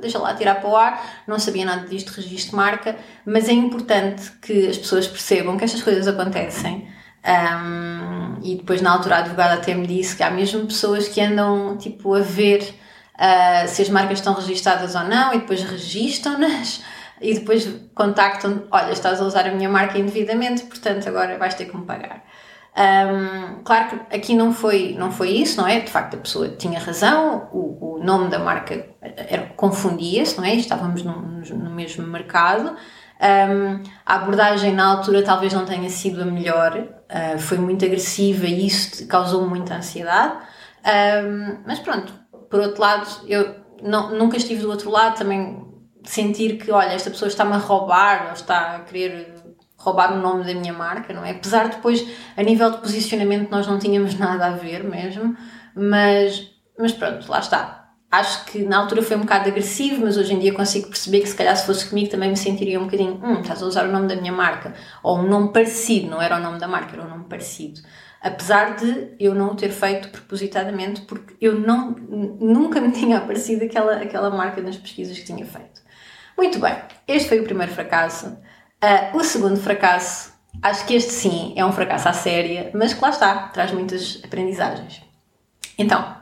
deixa 0.00 0.18
lá 0.18 0.34
tirar 0.34 0.56
para 0.56 0.68
o 0.68 0.76
ar, 0.76 1.22
não 1.26 1.38
sabia 1.38 1.64
nada 1.64 1.88
disto, 1.88 2.10
registro 2.10 2.54
marca, 2.54 2.96
mas 3.24 3.48
é 3.48 3.52
importante 3.52 4.30
que 4.42 4.68
as 4.68 4.76
pessoas 4.76 5.08
percebam 5.08 5.56
que 5.56 5.64
estas 5.64 5.82
coisas 5.82 6.06
acontecem. 6.06 6.86
Um, 7.24 8.40
e 8.42 8.56
depois, 8.56 8.82
na 8.82 8.92
altura, 8.92 9.16
a 9.16 9.18
advogada 9.20 9.54
até 9.54 9.74
me 9.74 9.86
disse 9.86 10.16
que 10.16 10.22
há 10.22 10.30
mesmo 10.30 10.66
pessoas 10.66 11.08
que 11.08 11.20
andam, 11.20 11.78
tipo, 11.78 12.14
a 12.14 12.20
ver 12.20 12.62
uh, 13.14 13.66
se 13.68 13.82
as 13.82 13.88
marcas 13.88 14.18
estão 14.18 14.34
registadas 14.34 14.94
ou 14.94 15.04
não 15.04 15.32
e 15.32 15.38
depois 15.38 15.62
registam-nas 15.62 16.82
e 17.22 17.34
depois 17.34 17.68
contactam 17.94 18.64
olha, 18.70 18.90
estás 18.92 19.20
a 19.20 19.24
usar 19.24 19.46
a 19.46 19.52
minha 19.52 19.68
marca 19.68 19.96
indevidamente, 19.96 20.64
portanto 20.64 21.08
agora 21.08 21.38
vais 21.38 21.54
ter 21.54 21.66
que 21.66 21.76
me 21.76 21.86
pagar. 21.86 22.24
Um, 22.74 23.62
claro 23.64 23.90
que 23.90 24.16
aqui 24.16 24.34
não 24.34 24.52
foi, 24.52 24.96
não 24.98 25.10
foi 25.10 25.30
isso, 25.30 25.60
não 25.60 25.68
é? 25.68 25.80
De 25.80 25.90
facto, 25.90 26.14
a 26.14 26.18
pessoa 26.18 26.48
tinha 26.48 26.78
razão, 26.78 27.48
o, 27.52 27.96
o 27.96 28.04
nome 28.04 28.30
da 28.30 28.38
marca 28.38 28.86
confundia-se, 29.56 30.38
não 30.38 30.44
é? 30.44 30.54
Estávamos 30.54 31.02
no, 31.02 31.20
no 31.20 31.70
mesmo 31.70 32.06
mercado. 32.06 32.74
Um, 33.22 33.82
a 34.04 34.16
abordagem 34.16 34.74
na 34.74 34.86
altura 34.86 35.22
talvez 35.22 35.52
não 35.52 35.64
tenha 35.64 35.88
sido 35.88 36.22
a 36.22 36.24
melhor, 36.24 36.76
uh, 36.76 37.38
foi 37.38 37.56
muito 37.58 37.84
agressiva 37.84 38.46
e 38.46 38.66
isso 38.66 39.06
causou 39.06 39.46
muita 39.46 39.76
ansiedade. 39.76 40.34
Um, 40.84 41.58
mas 41.64 41.78
pronto, 41.78 42.12
por 42.50 42.58
outro 42.58 42.80
lado, 42.80 43.06
eu 43.28 43.54
não, 43.82 44.10
nunca 44.10 44.36
estive 44.36 44.62
do 44.62 44.70
outro 44.70 44.90
lado, 44.90 45.18
também 45.18 45.64
sentir 46.04 46.56
que, 46.56 46.72
olha, 46.72 46.92
esta 46.92 47.10
pessoa 47.10 47.28
está-me 47.28 47.52
a 47.52 47.58
roubar 47.58 48.26
ou 48.26 48.32
está 48.32 48.76
a 48.76 48.80
querer 48.80 49.31
roubar 49.82 50.12
o 50.12 50.20
nome 50.20 50.44
da 50.44 50.54
minha 50.54 50.72
marca, 50.72 51.12
não 51.12 51.24
é? 51.24 51.32
Apesar 51.32 51.68
de 51.68 51.76
depois, 51.76 52.06
a 52.36 52.42
nível 52.42 52.70
de 52.70 52.78
posicionamento, 52.78 53.50
nós 53.50 53.66
não 53.66 53.78
tínhamos 53.78 54.16
nada 54.16 54.46
a 54.46 54.50
ver 54.50 54.84
mesmo, 54.84 55.36
mas, 55.74 56.50
mas 56.78 56.92
pronto, 56.92 57.28
lá 57.28 57.40
está. 57.40 57.90
Acho 58.10 58.44
que 58.44 58.62
na 58.62 58.76
altura 58.76 59.02
foi 59.02 59.16
um 59.16 59.20
bocado 59.20 59.48
agressivo, 59.48 60.04
mas 60.04 60.16
hoje 60.16 60.34
em 60.34 60.38
dia 60.38 60.52
consigo 60.52 60.88
perceber 60.88 61.20
que 61.20 61.28
se 61.28 61.34
calhar 61.34 61.56
se 61.56 61.66
fosse 61.66 61.88
comigo 61.88 62.10
também 62.10 62.28
me 62.28 62.36
sentiria 62.36 62.78
um 62.78 62.84
bocadinho, 62.84 63.18
hum, 63.24 63.40
estás 63.40 63.62
a 63.62 63.66
usar 63.66 63.86
o 63.86 63.92
nome 63.92 64.06
da 64.06 64.14
minha 64.14 64.32
marca, 64.32 64.74
ou 65.02 65.18
um 65.18 65.26
nome 65.26 65.52
parecido, 65.52 66.10
não 66.10 66.20
era 66.20 66.36
o 66.36 66.40
nome 66.40 66.58
da 66.58 66.68
marca, 66.68 66.94
era 66.94 67.04
um 67.04 67.08
nome 67.08 67.24
parecido. 67.24 67.80
Apesar 68.20 68.76
de 68.76 69.14
eu 69.18 69.34
não 69.34 69.48
o 69.48 69.56
ter 69.56 69.70
feito 69.70 70.10
propositadamente, 70.10 71.00
porque 71.02 71.34
eu 71.40 71.58
não, 71.58 71.90
nunca 71.90 72.80
me 72.80 72.92
tinha 72.92 73.18
aparecido 73.18 73.64
aquela, 73.64 73.96
aquela 73.96 74.30
marca 74.30 74.60
nas 74.60 74.76
pesquisas 74.76 75.18
que 75.18 75.24
tinha 75.24 75.44
feito. 75.44 75.82
Muito 76.36 76.60
bem, 76.60 76.76
este 77.08 77.28
foi 77.28 77.40
o 77.40 77.44
primeiro 77.44 77.72
fracasso. 77.72 78.36
Uh, 78.82 79.16
o 79.16 79.22
segundo 79.22 79.60
fracasso, 79.60 80.32
acho 80.60 80.84
que 80.84 80.94
este 80.94 81.12
sim 81.12 81.52
é 81.56 81.64
um 81.64 81.72
fracasso 81.72 82.08
à 82.08 82.12
séria, 82.12 82.70
mas 82.74 82.92
que 82.92 83.00
lá 83.00 83.10
está, 83.10 83.48
traz 83.48 83.70
muitas 83.70 84.20
aprendizagens. 84.24 85.00
Então, 85.78 86.16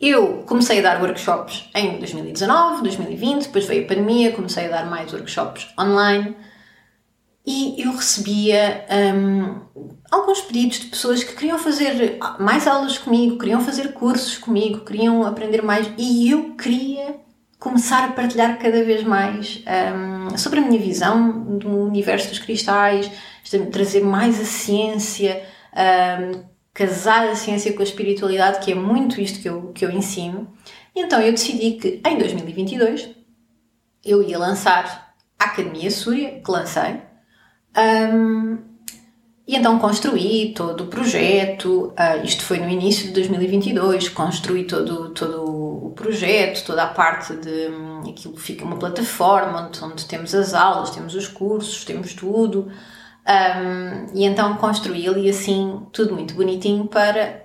eu 0.00 0.42
comecei 0.48 0.80
a 0.80 0.82
dar 0.82 1.02
workshops 1.02 1.68
em 1.74 1.98
2019, 1.98 2.82
2020, 2.82 3.44
depois 3.44 3.66
veio 3.66 3.84
a 3.84 3.88
pandemia, 3.88 4.32
comecei 4.32 4.66
a 4.66 4.68
dar 4.68 4.86
mais 4.86 5.12
workshops 5.12 5.68
online 5.78 6.34
e 7.46 7.80
eu 7.82 7.92
recebia 7.92 8.86
um, 9.14 9.60
alguns 10.10 10.40
pedidos 10.40 10.80
de 10.80 10.86
pessoas 10.86 11.22
que 11.22 11.34
queriam 11.34 11.58
fazer 11.58 12.18
mais 12.38 12.66
aulas 12.66 12.98
comigo, 12.98 13.38
queriam 13.38 13.60
fazer 13.60 13.92
cursos 13.92 14.38
comigo, 14.38 14.84
queriam 14.84 15.24
aprender 15.24 15.62
mais 15.62 15.88
e 15.98 16.30
eu 16.30 16.54
queria 16.56 17.16
começar 17.58 18.04
a 18.04 18.12
partilhar 18.12 18.58
cada 18.58 18.82
vez 18.82 19.04
mais 19.04 19.62
um, 19.94 20.11
sobre 20.36 20.60
a 20.60 20.62
minha 20.62 20.80
visão 20.80 21.58
do 21.58 21.68
universo 21.68 22.28
dos 22.28 22.38
cristais, 22.38 23.10
trazer 23.70 24.02
mais 24.02 24.40
a 24.40 24.44
ciência, 24.44 25.42
um, 25.74 26.44
casar 26.74 27.28
a 27.28 27.34
ciência 27.34 27.72
com 27.72 27.80
a 27.80 27.84
espiritualidade, 27.84 28.64
que 28.64 28.72
é 28.72 28.74
muito 28.74 29.20
isto 29.20 29.40
que 29.40 29.48
eu, 29.48 29.72
que 29.72 29.84
eu 29.84 29.90
ensino. 29.90 30.52
E 30.94 31.00
então 31.00 31.20
eu 31.20 31.32
decidi 31.32 31.72
que 31.72 32.00
em 32.06 32.18
2022 32.18 33.10
eu 34.04 34.22
ia 34.22 34.38
lançar 34.38 35.14
a 35.38 35.44
Academia 35.44 35.90
Súria, 35.90 36.40
que 36.40 36.50
lancei. 36.50 37.00
Um, 37.76 38.58
e 39.46 39.56
então 39.56 39.78
construí 39.78 40.52
todo 40.54 40.84
o 40.84 40.86
projeto, 40.86 41.92
uh, 41.98 42.24
isto 42.24 42.44
foi 42.44 42.58
no 42.58 42.68
início 42.68 43.08
de 43.08 43.12
2022, 43.14 44.08
construí 44.10 44.64
todo, 44.64 45.10
todo 45.10 45.51
projeto, 45.92 46.64
toda 46.64 46.84
a 46.84 46.88
parte 46.88 47.34
de 47.36 47.68
um, 47.68 48.00
aquilo 48.10 48.36
fica 48.36 48.64
uma 48.64 48.76
plataforma 48.76 49.66
onde, 49.66 49.84
onde, 49.84 50.04
temos 50.06 50.34
as 50.34 50.54
aulas, 50.54 50.90
temos 50.90 51.14
os 51.14 51.28
cursos, 51.28 51.84
temos 51.84 52.14
tudo. 52.14 52.70
Um, 53.26 54.06
e 54.14 54.24
então 54.24 54.56
construí 54.56 55.06
ali 55.08 55.30
assim 55.30 55.86
tudo 55.92 56.14
muito 56.14 56.34
bonitinho 56.34 56.86
para 56.86 57.42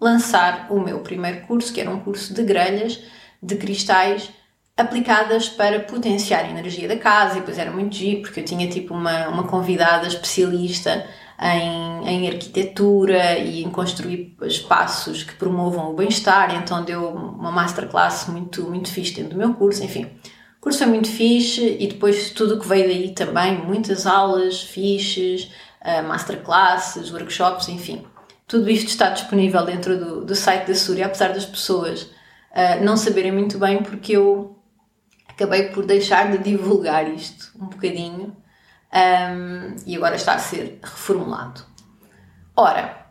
lançar 0.00 0.66
o 0.70 0.80
meu 0.80 1.00
primeiro 1.00 1.46
curso, 1.46 1.72
que 1.72 1.80
era 1.80 1.90
um 1.90 2.00
curso 2.00 2.34
de 2.34 2.42
grelhas 2.42 3.00
de 3.42 3.56
cristais 3.56 4.30
aplicadas 4.76 5.48
para 5.48 5.80
potenciar 5.80 6.44
a 6.44 6.50
energia 6.50 6.88
da 6.88 6.96
casa 6.96 7.36
e 7.36 7.40
depois 7.40 7.58
era 7.58 7.70
muito 7.70 7.94
giro 7.94 8.22
porque 8.22 8.40
eu 8.40 8.44
tinha 8.44 8.68
tipo 8.68 8.94
uma, 8.94 9.28
uma 9.28 9.46
convidada 9.46 10.06
especialista 10.06 11.06
em, 11.40 12.06
em 12.06 12.28
arquitetura 12.28 13.38
e 13.38 13.64
em 13.64 13.70
construir 13.70 14.36
espaços 14.42 15.22
que 15.22 15.34
promovam 15.34 15.90
o 15.90 15.94
bem-estar, 15.94 16.54
então 16.54 16.84
deu 16.84 17.08
uma 17.08 17.50
masterclass 17.50 18.28
muito, 18.28 18.64
muito 18.64 18.90
fixe 18.90 19.14
dentro 19.14 19.30
do 19.30 19.38
meu 19.38 19.54
curso, 19.54 19.82
enfim. 19.82 20.04
O 20.04 20.60
curso 20.60 20.78
foi 20.78 20.86
muito 20.88 21.08
fixe 21.08 21.78
e 21.80 21.86
depois 21.86 22.30
tudo 22.30 22.56
o 22.56 22.60
que 22.60 22.68
veio 22.68 22.86
daí 22.86 23.14
também, 23.14 23.56
muitas 23.56 24.06
aulas 24.06 24.60
fixes, 24.60 25.50
uh, 25.80 26.06
masterclasses, 26.06 27.10
workshops, 27.10 27.68
enfim. 27.68 28.04
Tudo 28.46 28.68
isto 28.68 28.88
está 28.88 29.08
disponível 29.08 29.64
dentro 29.64 29.96
do, 29.96 30.24
do 30.24 30.34
site 30.34 30.66
da 30.66 30.74
Súria, 30.74 31.06
apesar 31.06 31.32
das 31.32 31.46
pessoas 31.46 32.02
uh, 32.02 32.84
não 32.84 32.98
saberem 32.98 33.32
muito 33.32 33.58
bem, 33.58 33.82
porque 33.82 34.12
eu 34.12 34.58
acabei 35.26 35.68
por 35.68 35.86
deixar 35.86 36.30
de 36.30 36.36
divulgar 36.36 37.08
isto 37.08 37.50
um 37.58 37.66
bocadinho 37.66 38.36
um, 38.92 39.76
e 39.86 39.96
agora 39.96 40.16
está 40.16 40.34
a 40.34 40.38
ser 40.38 40.78
reformulado. 40.82 41.62
Ora, 42.56 43.06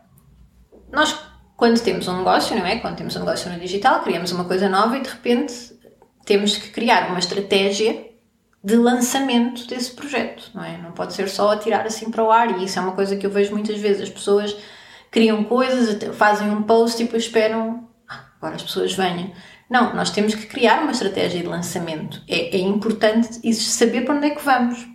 nós 0.92 1.30
quando 1.60 1.78
temos 1.78 2.08
um 2.08 2.16
negócio, 2.16 2.56
não 2.56 2.64
é? 2.64 2.78
Quando 2.78 2.96
temos 2.96 3.14
um 3.16 3.18
negócio 3.18 3.52
no 3.52 3.60
digital, 3.60 4.00
criamos 4.00 4.32
uma 4.32 4.44
coisa 4.44 4.66
nova 4.66 4.96
e 4.96 5.02
de 5.02 5.10
repente 5.10 5.78
temos 6.24 6.56
que 6.56 6.70
criar 6.70 7.10
uma 7.10 7.18
estratégia 7.18 8.08
de 8.64 8.76
lançamento 8.76 9.66
desse 9.66 9.90
projeto, 9.90 10.50
não 10.54 10.64
é? 10.64 10.78
Não 10.78 10.92
pode 10.92 11.12
ser 11.12 11.28
só 11.28 11.52
atirar 11.52 11.84
assim 11.84 12.10
para 12.10 12.24
o 12.24 12.30
ar 12.30 12.58
e 12.58 12.64
isso 12.64 12.78
é 12.78 12.82
uma 12.82 12.92
coisa 12.92 13.14
que 13.14 13.26
eu 13.26 13.30
vejo 13.30 13.52
muitas 13.52 13.78
vezes. 13.78 14.04
As 14.04 14.08
pessoas 14.08 14.56
criam 15.10 15.44
coisas, 15.44 15.98
fazem 16.14 16.50
um 16.50 16.62
post 16.62 17.02
e 17.02 17.04
depois 17.04 17.24
esperam 17.24 17.86
ah, 18.08 18.24
agora 18.38 18.54
as 18.56 18.62
pessoas 18.62 18.94
venham. 18.94 19.30
Não, 19.68 19.94
nós 19.94 20.10
temos 20.10 20.34
que 20.34 20.46
criar 20.46 20.80
uma 20.80 20.92
estratégia 20.92 21.42
de 21.42 21.46
lançamento. 21.46 22.22
É, 22.26 22.56
é 22.56 22.58
importante 22.58 23.52
saber 23.52 24.06
para 24.06 24.14
onde 24.14 24.28
é 24.28 24.30
que 24.30 24.42
vamos. 24.42 24.88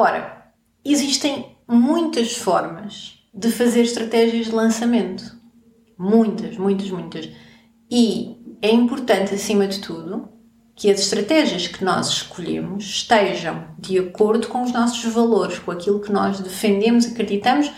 Ora, 0.00 0.52
existem 0.84 1.56
muitas 1.66 2.36
formas 2.36 3.14
de 3.34 3.50
fazer 3.50 3.80
estratégias 3.80 4.46
de 4.46 4.52
lançamento. 4.52 5.36
Muitas, 5.98 6.56
muitas, 6.56 6.88
muitas. 6.88 7.28
E 7.90 8.36
é 8.62 8.70
importante, 8.70 9.34
acima 9.34 9.66
de 9.66 9.80
tudo, 9.80 10.28
que 10.76 10.88
as 10.88 11.00
estratégias 11.00 11.66
que 11.66 11.84
nós 11.84 12.10
escolhemos 12.10 12.84
estejam 12.84 13.74
de 13.76 13.98
acordo 13.98 14.46
com 14.46 14.62
os 14.62 14.70
nossos 14.70 15.12
valores, 15.12 15.58
com 15.58 15.72
aquilo 15.72 15.98
que 15.98 16.12
nós 16.12 16.38
defendemos, 16.38 17.04
acreditamos 17.04 17.68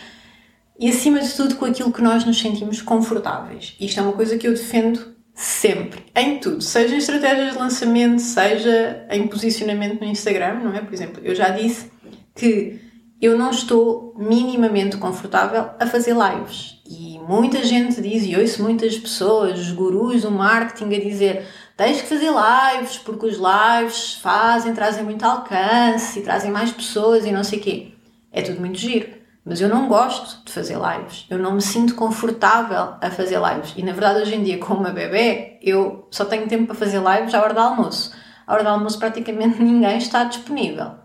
e, 0.79 0.91
acima 0.91 1.21
de 1.21 1.33
tudo, 1.33 1.57
com 1.57 1.65
aquilo 1.65 1.91
que 1.91 2.03
nós 2.03 2.23
nos 2.27 2.39
sentimos 2.39 2.83
confortáveis. 2.83 3.75
Isto 3.81 3.99
é 3.99 4.03
uma 4.03 4.13
coisa 4.13 4.37
que 4.37 4.47
eu 4.47 4.53
defendo 4.53 5.17
sempre, 5.33 6.05
em 6.15 6.39
tudo, 6.39 6.61
seja 6.61 6.95
em 6.95 6.99
estratégias 6.99 7.55
de 7.55 7.59
lançamento, 7.59 8.21
seja 8.21 9.07
em 9.09 9.27
posicionamento 9.27 9.99
no 9.99 10.07
Instagram, 10.07 10.61
não 10.61 10.75
é? 10.75 10.83
Por 10.83 10.93
exemplo, 10.93 11.23
eu 11.25 11.35
já 11.35 11.49
disse 11.49 11.91
que 12.35 12.81
eu 13.21 13.37
não 13.37 13.51
estou 13.51 14.15
minimamente 14.17 14.97
confortável 14.97 15.71
a 15.79 15.87
fazer 15.87 16.15
lives. 16.15 16.81
E 16.89 17.19
muita 17.21 17.63
gente 17.65 18.01
diz, 18.01 18.25
e 18.25 18.37
ouço 18.37 18.63
muitas 18.63 18.97
pessoas, 18.97 19.71
gurus 19.71 20.23
do 20.23 20.31
marketing, 20.31 20.95
a 20.95 21.01
dizer: 21.01 21.47
tens 21.77 22.01
que 22.01 22.09
fazer 22.09 22.31
lives, 22.31 22.99
porque 22.99 23.27
os 23.27 23.37
lives 23.37 24.15
fazem, 24.15 24.73
trazem 24.73 25.05
muito 25.05 25.25
alcance 25.25 26.19
e 26.19 26.23
trazem 26.23 26.51
mais 26.51 26.73
pessoas 26.73 27.27
e 27.27 27.31
não 27.31 27.45
sei 27.45 27.59
o 27.59 27.63
quê. 27.63 27.93
É 28.33 28.43
tudo 28.43 28.61
muito 28.61 28.79
giro. 28.79 29.21
Mas 29.45 29.61
eu 29.61 29.69
não 29.69 29.89
gosto 29.89 30.45
de 30.45 30.53
fazer 30.53 30.77
lives. 30.77 31.27
Eu 31.29 31.39
não 31.39 31.55
me 31.55 31.63
sinto 31.63 31.95
confortável 31.95 32.95
a 33.01 33.11
fazer 33.11 33.41
lives. 33.41 33.75
E 33.77 33.83
na 33.83 33.93
verdade, 33.93 34.21
hoje 34.21 34.35
em 34.35 34.43
dia, 34.43 34.59
com 34.59 34.75
uma 34.75 34.91
bebê, 34.91 35.59
eu 35.63 36.07
só 36.11 36.25
tenho 36.25 36.47
tempo 36.47 36.67
para 36.67 36.75
fazer 36.75 36.99
lives 36.99 37.35
à 37.35 37.43
hora 37.43 37.55
do 37.55 37.61
almoço. 37.61 38.15
À 38.47 38.53
hora 38.53 38.63
do 38.63 38.69
almoço, 38.69 38.99
praticamente 38.99 39.61
ninguém 39.63 39.99
está 39.99 40.25
disponível. 40.25 41.00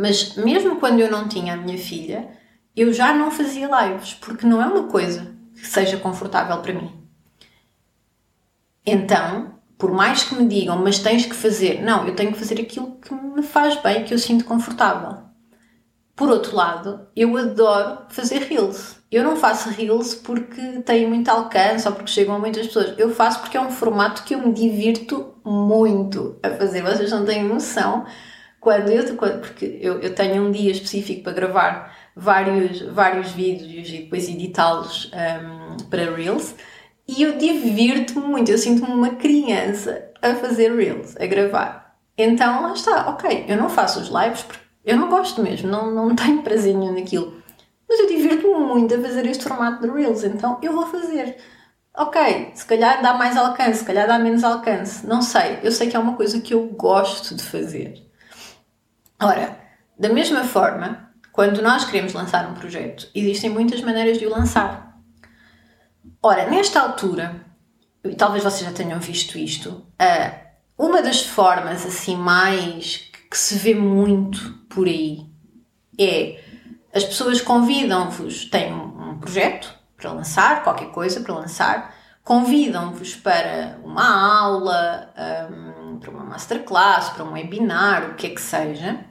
Mas 0.00 0.34
mesmo 0.34 0.76
quando 0.76 1.00
eu 1.00 1.10
não 1.10 1.28
tinha 1.28 1.52
a 1.52 1.56
minha 1.58 1.76
filha, 1.76 2.30
eu 2.74 2.90
já 2.90 3.12
não 3.12 3.30
fazia 3.30 3.68
lives, 3.68 4.14
porque 4.14 4.46
não 4.46 4.62
é 4.62 4.66
uma 4.66 4.84
coisa 4.84 5.36
que 5.54 5.66
seja 5.66 5.98
confortável 5.98 6.56
para 6.62 6.72
mim. 6.72 6.90
Então, 8.86 9.56
por 9.76 9.92
mais 9.92 10.24
que 10.24 10.34
me 10.34 10.48
digam, 10.48 10.78
mas 10.82 11.00
tens 11.00 11.26
que 11.26 11.34
fazer, 11.34 11.82
não, 11.82 12.06
eu 12.06 12.16
tenho 12.16 12.32
que 12.32 12.38
fazer 12.38 12.58
aquilo 12.58 12.96
que 12.96 13.12
me 13.14 13.42
faz 13.42 13.76
bem, 13.82 14.02
que 14.02 14.14
eu 14.14 14.18
sinto 14.18 14.46
confortável. 14.46 15.18
Por 16.16 16.30
outro 16.30 16.56
lado, 16.56 17.06
eu 17.14 17.36
adoro 17.36 18.06
fazer 18.08 18.38
reels. 18.42 18.96
Eu 19.10 19.22
não 19.22 19.36
faço 19.36 19.68
reels 19.68 20.14
porque 20.14 20.80
tenho 20.80 21.10
muito 21.10 21.28
alcance 21.28 21.86
ou 21.86 21.94
porque 21.94 22.10
chegam 22.10 22.36
a 22.36 22.38
muitas 22.38 22.66
pessoas. 22.66 22.98
Eu 22.98 23.14
faço 23.14 23.40
porque 23.40 23.56
é 23.56 23.60
um 23.60 23.70
formato 23.70 24.22
que 24.22 24.34
eu 24.34 24.38
me 24.38 24.52
divirto 24.52 25.34
muito 25.44 26.38
a 26.42 26.50
fazer. 26.50 26.82
Vocês 26.82 27.10
não 27.10 27.24
têm 27.24 27.42
noção 27.42 28.06
quando 28.60 28.90
eu, 28.90 29.02
porque 29.14 29.78
eu, 29.80 30.00
eu 30.00 30.14
tenho 30.14 30.42
um 30.44 30.50
dia 30.52 30.70
específico 30.70 31.22
para 31.22 31.32
gravar 31.32 31.96
vários, 32.14 32.82
vários 32.82 33.32
vídeos 33.32 33.88
e 33.88 34.02
depois 34.02 34.28
editá-los 34.28 35.10
um, 35.14 35.88
para 35.88 36.14
Reels 36.14 36.54
e 37.08 37.22
eu 37.22 37.38
divirto-me 37.38 38.26
muito, 38.26 38.50
eu 38.50 38.58
sinto-me 38.58 38.92
uma 38.92 39.16
criança 39.16 40.10
a 40.22 40.34
fazer 40.34 40.72
Reels, 40.72 41.16
a 41.16 41.26
gravar. 41.26 41.96
Então 42.16 42.62
lá 42.62 42.72
está, 42.74 43.08
ok, 43.08 43.46
eu 43.48 43.56
não 43.56 43.70
faço 43.70 43.98
os 43.98 44.08
lives 44.08 44.42
porque 44.42 44.60
eu 44.84 44.96
não 44.96 45.08
gosto 45.08 45.42
mesmo, 45.42 45.68
não, 45.68 45.90
não 45.90 46.14
tenho 46.14 46.42
prazinho 46.42 46.92
naquilo. 46.92 47.40
Mas 47.88 47.98
eu 47.98 48.06
divirto-me 48.06 48.54
muito 48.54 48.94
a 48.94 49.00
fazer 49.00 49.26
este 49.26 49.42
formato 49.42 49.82
de 49.82 49.92
Reels, 49.92 50.22
então 50.22 50.58
eu 50.62 50.72
vou 50.72 50.86
fazer. 50.86 51.36
Ok, 51.96 52.52
se 52.54 52.64
calhar 52.64 53.02
dá 53.02 53.14
mais 53.14 53.36
alcance, 53.36 53.80
se 53.80 53.84
calhar 53.84 54.06
dá 54.06 54.18
menos 54.18 54.44
alcance, 54.44 55.04
não 55.06 55.22
sei. 55.22 55.58
Eu 55.62 55.72
sei 55.72 55.88
que 55.88 55.96
é 55.96 55.98
uma 55.98 56.14
coisa 56.14 56.40
que 56.40 56.54
eu 56.54 56.66
gosto 56.66 57.34
de 57.34 57.42
fazer. 57.42 58.09
Ora, 59.22 59.58
da 59.98 60.08
mesma 60.08 60.44
forma, 60.44 61.10
quando 61.32 61.60
nós 61.60 61.84
queremos 61.84 62.12
lançar 62.12 62.48
um 62.48 62.54
projeto, 62.54 63.08
existem 63.14 63.50
muitas 63.50 63.82
maneiras 63.82 64.18
de 64.18 64.26
o 64.26 64.30
lançar. 64.30 64.98
Ora, 66.22 66.48
nesta 66.48 66.80
altura, 66.80 67.44
e 68.04 68.14
talvez 68.14 68.42
vocês 68.42 68.68
já 68.68 68.72
tenham 68.74 68.98
visto 68.98 69.38
isto, 69.38 69.86
uma 70.76 71.02
das 71.02 71.22
formas 71.22 71.84
assim 71.84 72.16
mais 72.16 73.10
que 73.30 73.36
se 73.36 73.56
vê 73.56 73.74
muito 73.74 74.54
por 74.68 74.86
aí 74.86 75.26
é 75.98 76.42
as 76.94 77.04
pessoas 77.04 77.40
convidam-vos, 77.40 78.46
têm 78.46 78.72
um 78.72 79.18
projeto 79.18 79.72
para 79.96 80.12
lançar, 80.12 80.64
qualquer 80.64 80.90
coisa 80.90 81.20
para 81.20 81.34
lançar, 81.34 81.94
convidam-vos 82.24 83.14
para 83.14 83.78
uma 83.84 84.40
aula, 84.40 85.12
um, 85.50 85.98
para 85.98 86.10
uma 86.10 86.24
masterclass, 86.24 87.10
para 87.10 87.24
um 87.24 87.32
webinar, 87.32 88.10
o 88.10 88.14
que 88.14 88.26
é 88.26 88.30
que 88.30 88.40
seja, 88.40 89.04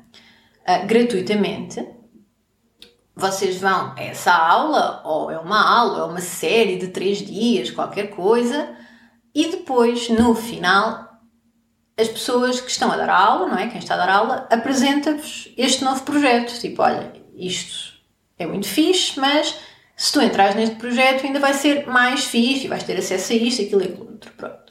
uh, 0.69 0.85
gratuitamente. 0.85 1.83
Vocês 3.15 3.57
vão 3.57 3.93
a 3.97 4.01
essa 4.01 4.31
aula, 4.31 5.01
ou 5.03 5.29
é 5.29 5.37
uma 5.37 5.61
aula, 5.61 5.99
é 5.99 6.03
uma 6.03 6.21
série 6.21 6.77
de 6.77 6.87
três 6.87 7.17
dias, 7.17 7.71
qualquer 7.71 8.11
coisa, 8.11 8.77
e 9.33 9.47
depois, 9.47 10.07
no 10.09 10.33
final, 10.33 11.09
as 11.97 12.07
pessoas 12.07 12.61
que 12.61 12.71
estão 12.71 12.91
a 12.91 12.95
dar 12.95 13.09
aula, 13.09 13.47
não 13.47 13.57
é? 13.57 13.67
Quem 13.67 13.79
está 13.79 13.95
a 13.95 13.97
dar 13.97 14.09
aula, 14.09 14.47
apresenta-vos 14.49 15.53
este 15.57 15.83
novo 15.83 16.01
projeto. 16.03 16.57
Tipo, 16.59 16.81
olha, 16.81 17.11
isto 17.35 17.99
é 18.37 18.45
muito 18.45 18.67
fixe, 18.67 19.19
mas 19.19 19.53
se 19.97 20.13
tu 20.13 20.21
entras 20.21 20.55
neste 20.55 20.75
projeto 20.77 21.25
ainda 21.25 21.41
vai 21.41 21.53
ser 21.53 21.85
mais 21.87 22.23
fixe 22.23 22.65
e 22.65 22.67
vais 22.69 22.83
ter 22.83 22.97
acesso 22.97 23.33
a 23.33 23.35
isto, 23.35 23.61
aquilo 23.61 23.81
e 23.81 23.85
aquilo 23.85 24.11
outro. 24.11 24.31
Pronto. 24.37 24.68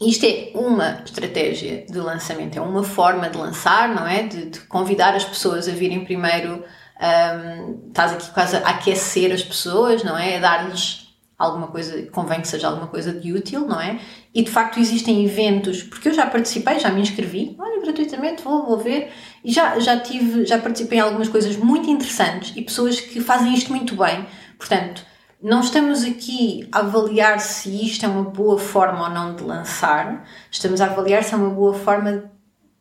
Isto 0.00 0.26
é 0.26 0.52
uma 0.54 1.02
estratégia 1.04 1.84
de 1.84 1.98
lançamento, 1.98 2.56
é 2.56 2.60
uma 2.60 2.84
forma 2.84 3.28
de 3.28 3.36
lançar, 3.36 3.88
não 3.88 4.06
é? 4.06 4.22
De, 4.22 4.46
de 4.46 4.60
convidar 4.60 5.14
as 5.14 5.24
pessoas 5.24 5.68
a 5.68 5.72
virem 5.72 6.04
primeiro, 6.04 6.62
um, 7.00 7.88
estás 7.88 8.12
aqui 8.12 8.30
quase 8.30 8.56
a 8.56 8.60
aquecer 8.60 9.32
as 9.32 9.42
pessoas, 9.42 10.04
não 10.04 10.16
é? 10.16 10.36
A 10.36 10.40
dar-lhes 10.40 11.08
alguma 11.36 11.68
coisa, 11.68 12.02
convém 12.10 12.40
que 12.40 12.48
seja 12.48 12.68
alguma 12.68 12.88
coisa 12.88 13.12
de 13.12 13.32
útil, 13.32 13.66
não 13.66 13.80
é? 13.80 14.00
E 14.34 14.42
de 14.42 14.50
facto 14.50 14.78
existem 14.80 15.24
eventos, 15.24 15.82
porque 15.82 16.08
eu 16.08 16.14
já 16.14 16.26
participei, 16.26 16.78
já 16.80 16.90
me 16.90 17.00
inscrevi, 17.00 17.56
olha, 17.58 17.80
gratuitamente, 17.80 18.42
vou, 18.42 18.66
vou 18.66 18.78
ver, 18.78 19.12
e 19.44 19.52
já, 19.52 19.78
já 19.78 19.98
tive, 19.98 20.44
já 20.44 20.58
participei 20.58 20.98
em 20.98 21.02
algumas 21.02 21.28
coisas 21.28 21.56
muito 21.56 21.88
interessantes 21.88 22.52
e 22.56 22.62
pessoas 22.62 23.00
que 23.00 23.20
fazem 23.20 23.54
isto 23.54 23.70
muito 23.72 23.96
bem. 23.96 24.26
Portanto, 24.58 25.06
não 25.42 25.60
estamos 25.60 26.02
aqui 26.02 26.68
a 26.72 26.80
avaliar 26.80 27.40
se 27.40 27.68
isto 27.84 28.04
é 28.04 28.08
uma 28.08 28.24
boa 28.24 28.58
forma 28.58 29.04
ou 29.04 29.10
não 29.10 29.36
de 29.36 29.44
lançar, 29.44 30.26
estamos 30.50 30.80
a 30.80 30.86
avaliar 30.86 31.22
se 31.22 31.34
é 31.34 31.36
uma 31.36 31.50
boa 31.50 31.74
forma 31.74 32.30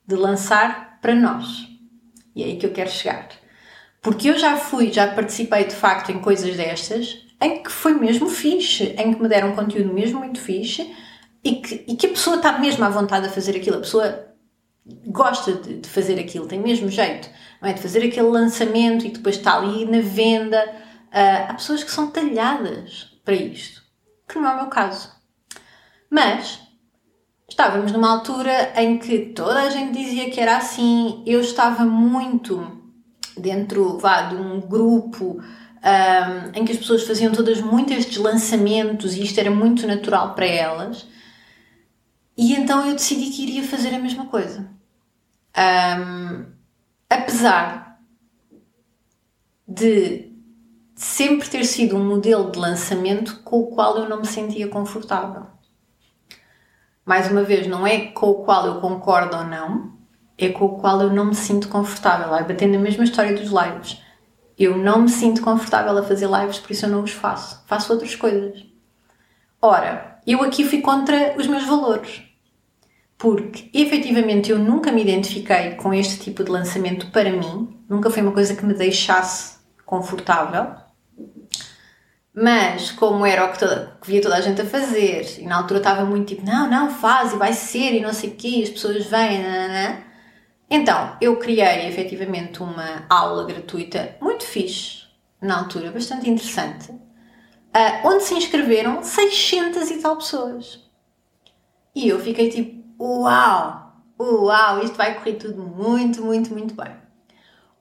de 0.06 0.16
lançar 0.16 0.98
para 1.02 1.14
nós. 1.14 1.68
E 2.36 2.44
é 2.44 2.46
aí 2.48 2.58
que 2.58 2.66
eu 2.66 2.72
quero 2.72 2.90
chegar. 2.90 3.30
Porque 4.02 4.30
eu 4.30 4.38
já 4.38 4.56
fui, 4.58 4.92
já 4.92 5.08
participei 5.08 5.66
de 5.66 5.76
facto 5.76 6.12
em 6.12 6.20
coisas 6.20 6.56
destas, 6.56 7.18
em 7.42 7.62
que 7.62 7.72
foi 7.72 7.94
mesmo 7.94 8.30
fixe, 8.30 8.96
em 8.98 9.14
que 9.14 9.22
me 9.22 9.28
deram 9.28 9.56
conteúdo 9.56 9.94
mesmo 9.94 10.20
muito 10.20 10.40
fixe 10.40 10.92
e 11.44 11.56
que, 11.56 11.84
e 11.88 11.96
que 11.96 12.08
a 12.08 12.10
pessoa 12.10 12.38
está 12.38 12.58
mesmo 12.58 12.84
à 12.84 12.90
vontade 12.90 13.28
a 13.28 13.30
fazer 13.30 13.56
aquilo, 13.56 13.78
a 13.78 13.82
pessoa 13.82 14.28
gosta 15.08 15.54
de, 15.54 15.80
de, 15.80 15.90
fazer 15.90 16.20
aquilo, 16.20 16.48
tem 16.48 16.60
mesmo 16.60 16.90
jeito, 16.90 17.30
não 17.62 17.70
é? 17.70 17.74
De 17.74 17.82
fazer 17.82 18.00
aquele 18.00 18.28
lançamento 18.28 19.06
e 19.06 19.10
depois 19.10 19.36
está 19.36 19.58
ali 19.58 19.86
na 19.86 20.02
venda. 20.02 20.87
Uh, 21.08 21.50
há 21.50 21.54
pessoas 21.54 21.84
que 21.84 21.92
são 21.92 22.12
talhadas 22.12 23.18
para 23.24 23.36
isto, 23.36 23.84
que 24.28 24.38
não 24.38 24.50
é 24.50 24.54
o 24.54 24.58
meu 24.58 24.68
caso. 24.68 25.12
Mas 26.10 26.60
estávamos 27.50 27.92
numa 27.92 28.12
altura 28.12 28.74
em 28.76 28.98
que 28.98 29.34
toda 29.34 29.62
a 29.62 29.70
gente 29.70 29.98
dizia 29.98 30.30
que 30.30 30.40
era 30.40 30.58
assim, 30.58 31.24
eu 31.26 31.42
estava 31.42 31.86
muito 31.86 32.78
dentro 33.38 33.98
vá, 33.98 34.24
de 34.24 34.36
um 34.36 34.60
grupo 34.60 35.40
um, 35.42 36.60
em 36.60 36.66
que 36.66 36.72
as 36.72 36.78
pessoas 36.78 37.04
faziam 37.04 37.32
todas 37.32 37.62
muito 37.62 37.94
estes 37.94 38.18
lançamentos 38.18 39.16
e 39.16 39.24
isto 39.24 39.40
era 39.40 39.52
muito 39.52 39.88
natural 39.88 40.34
para 40.36 40.46
elas. 40.46 41.08
E 42.36 42.54
então 42.54 42.86
eu 42.86 42.94
decidi 42.94 43.30
que 43.32 43.44
iria 43.44 43.64
fazer 43.64 43.94
a 43.96 44.00
mesma 44.00 44.28
coisa. 44.28 44.70
Um, 45.58 46.46
apesar 47.10 48.00
de 49.68 50.37
sempre 50.98 51.48
ter 51.48 51.64
sido 51.64 51.96
um 51.96 52.04
modelo 52.04 52.52
de 52.52 52.58
lançamento 52.58 53.42
com 53.44 53.60
o 53.60 53.68
qual 53.68 53.98
eu 54.00 54.10
não 54.10 54.18
me 54.18 54.26
sentia 54.26 54.68
confortável. 54.68 55.46
Mais 57.06 57.32
uma 57.32 57.44
vez, 57.44 57.68
não 57.68 57.86
é 57.86 58.08
com 58.08 58.32
o 58.32 58.44
qual 58.44 58.66
eu 58.66 58.82
concordo 58.82 59.38
ou 59.38 59.44
não, 59.44 59.94
é 60.36 60.50
com 60.50 60.66
o 60.66 60.80
qual 60.80 61.00
eu 61.02 61.14
não 61.14 61.26
me 61.26 61.36
sinto 61.36 61.70
confortável. 61.70 62.30
Vai 62.30 62.44
batendo 62.44 62.76
a 62.76 62.80
mesma 62.80 63.04
história 63.04 63.38
dos 63.38 63.52
lives. 63.52 64.02
Eu 64.58 64.76
não 64.76 65.04
me 65.04 65.10
sinto 65.10 65.42
confortável 65.42 65.96
a 65.96 66.04
fazer 66.04 66.28
lives, 66.28 66.58
por 66.58 66.72
isso 66.72 66.88
eu 66.88 66.90
não 66.90 67.04
os 67.04 67.12
faço. 67.12 67.64
Faço 67.68 67.94
outras 67.94 68.16
coisas. 68.16 68.66
Ora, 69.62 70.20
eu 70.26 70.42
aqui 70.42 70.64
fui 70.64 70.82
contra 70.82 71.36
os 71.38 71.46
meus 71.46 71.64
valores. 71.64 72.24
Porque 73.20 73.70
efetivamente 73.72 74.50
eu 74.50 74.58
nunca 74.58 74.92
me 74.92 75.04
identifiquei 75.04 75.76
com 75.76 75.94
este 75.94 76.20
tipo 76.20 76.44
de 76.44 76.52
lançamento 76.52 77.12
para 77.12 77.32
mim, 77.32 77.80
nunca 77.88 78.10
foi 78.10 78.24
uma 78.24 78.32
coisa 78.32 78.56
que 78.56 78.66
me 78.66 78.74
deixasse 78.74 79.58
confortável. 79.86 80.87
Mas, 82.40 82.92
como 82.92 83.26
era 83.26 83.46
o 83.46 83.52
que, 83.52 83.58
toda, 83.58 83.98
que 84.00 84.12
via 84.12 84.22
toda 84.22 84.36
a 84.36 84.42
gente 84.42 84.62
a 84.62 84.66
fazer, 84.66 85.40
e 85.40 85.48
na 85.48 85.58
altura 85.58 85.80
estava 85.80 86.06
muito 86.06 86.36
tipo, 86.36 86.46
não, 86.46 86.70
não, 86.70 86.92
faz 86.92 87.34
e 87.34 87.36
vai 87.36 87.52
ser 87.52 87.96
e 87.96 88.00
não 88.00 88.14
sei 88.14 88.30
o 88.30 88.36
quê, 88.36 88.62
as 88.62 88.70
pessoas 88.70 89.08
vêm, 89.08 89.42
não, 89.42 89.50
não, 89.50 89.68
não. 89.68 90.04
Então, 90.70 91.18
eu 91.20 91.38
criei 91.38 91.88
efetivamente 91.88 92.62
uma 92.62 93.08
aula 93.10 93.44
gratuita 93.44 94.18
muito 94.22 94.44
fixe, 94.44 95.06
na 95.42 95.58
altura, 95.58 95.92
bastante 95.92 96.30
interessante, 96.30 96.92
uh, 96.92 98.08
onde 98.08 98.24
se 98.24 98.36
inscreveram 98.36 99.02
600 99.02 99.90
e 99.90 99.98
tal 99.98 100.18
pessoas. 100.18 100.80
E 101.96 102.08
eu 102.08 102.20
fiquei 102.20 102.52
tipo, 102.52 103.04
uau, 103.04 104.04
uau, 104.20 104.84
isto 104.84 104.96
vai 104.96 105.16
correr 105.16 105.38
tudo 105.38 105.64
muito, 105.64 106.22
muito, 106.22 106.54
muito 106.54 106.76
bem. 106.76 106.96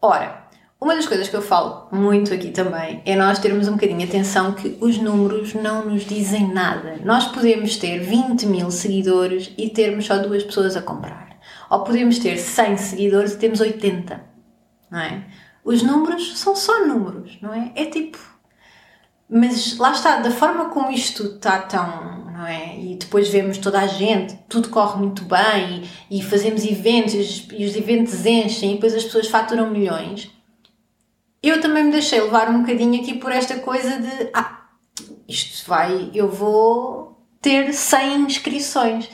Ora, 0.00 0.45
uma 0.78 0.94
das 0.94 1.06
coisas 1.06 1.28
que 1.28 1.34
eu 1.34 1.40
falo 1.40 1.88
muito 1.90 2.34
aqui 2.34 2.50
também 2.50 3.00
é 3.06 3.16
nós 3.16 3.38
termos 3.38 3.66
um 3.66 3.72
bocadinho 3.72 4.06
atenção 4.06 4.52
que 4.52 4.76
os 4.80 4.98
números 4.98 5.54
não 5.54 5.86
nos 5.86 6.04
dizem 6.04 6.52
nada. 6.52 7.00
Nós 7.02 7.26
podemos 7.26 7.76
ter 7.76 7.98
20 7.98 8.46
mil 8.46 8.70
seguidores 8.70 9.52
e 9.56 9.70
termos 9.70 10.04
só 10.04 10.18
duas 10.18 10.44
pessoas 10.44 10.76
a 10.76 10.82
comprar. 10.82 11.38
Ou 11.70 11.82
podemos 11.82 12.18
ter 12.18 12.36
100 12.36 12.76
seguidores 12.76 13.32
e 13.32 13.38
temos 13.38 13.60
80, 13.60 14.20
não 14.90 15.00
é? 15.00 15.24
Os 15.64 15.82
números 15.82 16.38
são 16.38 16.54
só 16.54 16.86
números, 16.86 17.38
não 17.40 17.52
é? 17.54 17.72
É 17.74 17.86
tipo. 17.86 18.18
Mas 19.28 19.78
lá 19.78 19.90
está, 19.90 20.18
da 20.18 20.30
forma 20.30 20.66
como 20.66 20.92
isto 20.92 21.24
está 21.24 21.58
tão. 21.58 22.26
Não 22.36 22.46
é? 22.46 22.78
E 22.78 22.96
depois 22.96 23.30
vemos 23.30 23.56
toda 23.56 23.80
a 23.80 23.86
gente, 23.86 24.38
tudo 24.46 24.68
corre 24.68 24.98
muito 24.98 25.24
bem 25.24 25.84
e, 26.10 26.18
e 26.18 26.22
fazemos 26.22 26.66
eventos 26.66 27.14
os, 27.14 27.48
e 27.50 27.64
os 27.64 27.74
eventos 27.74 28.26
enchem 28.26 28.72
e 28.72 28.74
depois 28.74 28.94
as 28.94 29.04
pessoas 29.04 29.26
faturam 29.26 29.70
milhões. 29.70 30.35
Eu 31.46 31.60
também 31.60 31.84
me 31.84 31.92
deixei 31.92 32.20
levar 32.20 32.50
um 32.50 32.62
bocadinho 32.62 33.00
aqui 33.00 33.14
por 33.14 33.30
esta 33.30 33.56
coisa 33.60 34.00
de. 34.00 34.30
Ah, 34.34 34.66
isto 35.28 35.68
vai. 35.68 36.10
Eu 36.12 36.28
vou 36.28 37.24
ter 37.40 37.72
100 37.72 38.22
inscrições. 38.22 39.08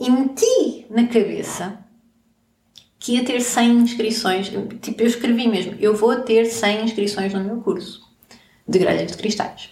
E 0.00 0.10
meti 0.10 0.86
na 0.88 1.06
cabeça 1.06 1.78
que 2.98 3.16
ia 3.16 3.24
ter 3.24 3.38
100 3.38 3.70
inscrições. 3.80 4.50
Tipo, 4.80 5.02
eu 5.02 5.06
escrevi 5.06 5.46
mesmo: 5.46 5.76
eu 5.78 5.94
vou 5.94 6.16
ter 6.22 6.46
100 6.46 6.84
inscrições 6.84 7.34
no 7.34 7.44
meu 7.44 7.60
curso 7.60 8.02
de 8.66 8.78
grelhas 8.78 9.12
de 9.12 9.18
cristais. 9.18 9.68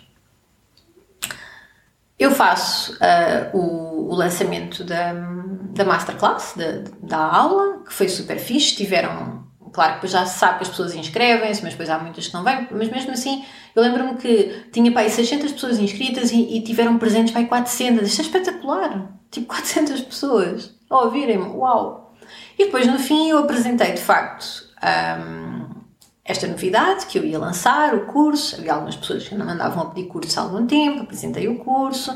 Eu 2.18 2.30
faço 2.30 2.92
uh, 2.92 3.56
o, 3.56 4.10
o, 4.10 4.14
lançamento 4.14 4.84
da, 4.84 5.14
da 5.14 5.84
masterclass, 5.84 6.52
da, 6.54 6.84
da 7.02 7.18
aula, 7.18 7.82
que 7.84 7.92
foi 7.92 8.08
super 8.10 8.38
fixe. 8.38 8.76
Tiveram, 8.76 9.41
claro 9.72 10.00
que 10.00 10.06
já 10.06 10.24
se 10.26 10.38
sabe 10.38 10.58
que 10.58 10.64
as 10.64 10.68
pessoas 10.68 10.94
inscrevem-se, 10.94 11.62
mas 11.62 11.72
depois 11.72 11.88
há 11.88 11.98
muitas 11.98 12.28
que 12.28 12.34
não 12.34 12.44
vêm. 12.44 12.68
Mas 12.70 12.90
mesmo 12.90 13.10
assim, 13.12 13.44
eu 13.74 13.82
lembro-me 13.82 14.16
que 14.16 14.66
tinha 14.72 14.92
para 14.92 15.02
aí 15.02 15.10
600 15.10 15.52
pessoas 15.52 15.78
inscritas 15.78 16.30
e, 16.30 16.56
e 16.56 16.62
tiveram 16.62 16.98
presentes 16.98 17.32
para 17.32 17.40
aí 17.40 17.46
400. 17.46 18.06
Isto 18.06 18.20
é 18.20 18.24
espetacular! 18.24 19.12
Tipo, 19.30 19.46
400 19.48 20.00
pessoas 20.02 20.74
a 20.90 21.00
ouvirem-me. 21.04 21.46
Uau! 21.46 22.14
E 22.58 22.66
depois 22.66 22.86
no 22.86 22.98
fim 22.98 23.30
eu 23.30 23.38
apresentei 23.38 23.92
de 23.92 24.00
facto 24.00 24.68
um, 24.82 25.82
esta 26.24 26.46
novidade 26.46 27.06
que 27.06 27.18
eu 27.18 27.24
ia 27.24 27.38
lançar, 27.38 27.94
o 27.94 28.06
curso. 28.06 28.56
Havia 28.56 28.74
algumas 28.74 28.96
pessoas 28.96 29.28
que 29.28 29.34
não 29.34 29.46
mandavam 29.46 29.82
a 29.82 29.86
pedir 29.86 30.08
curso 30.08 30.38
há 30.38 30.42
algum 30.42 30.66
tempo, 30.66 31.02
apresentei 31.02 31.48
o 31.48 31.58
curso. 31.58 32.14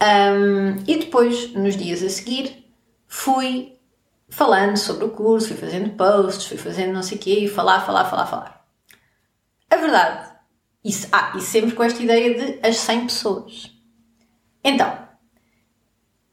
Um, 0.00 0.76
e 0.86 0.96
depois, 0.98 1.52
nos 1.54 1.76
dias 1.76 2.02
a 2.02 2.08
seguir, 2.08 2.66
fui 3.06 3.73
falando 4.34 4.76
sobre 4.76 5.04
o 5.04 5.10
curso, 5.10 5.48
fui 5.48 5.56
fazendo 5.56 5.90
posts, 5.90 6.46
fui 6.46 6.56
fazendo 6.56 6.92
não 6.92 7.02
sei 7.02 7.16
o 7.16 7.20
quê, 7.20 7.48
falar, 7.48 7.86
falar, 7.86 8.04
falar, 8.06 8.26
falar. 8.26 8.66
A 9.70 9.76
verdade, 9.76 10.32
isso, 10.84 11.06
ah, 11.12 11.32
e 11.36 11.40
sempre 11.40 11.72
com 11.72 11.84
esta 11.84 12.02
ideia 12.02 12.34
de 12.34 12.66
as 12.66 12.76
100 12.78 13.06
pessoas. 13.06 13.70
Então, 14.62 15.08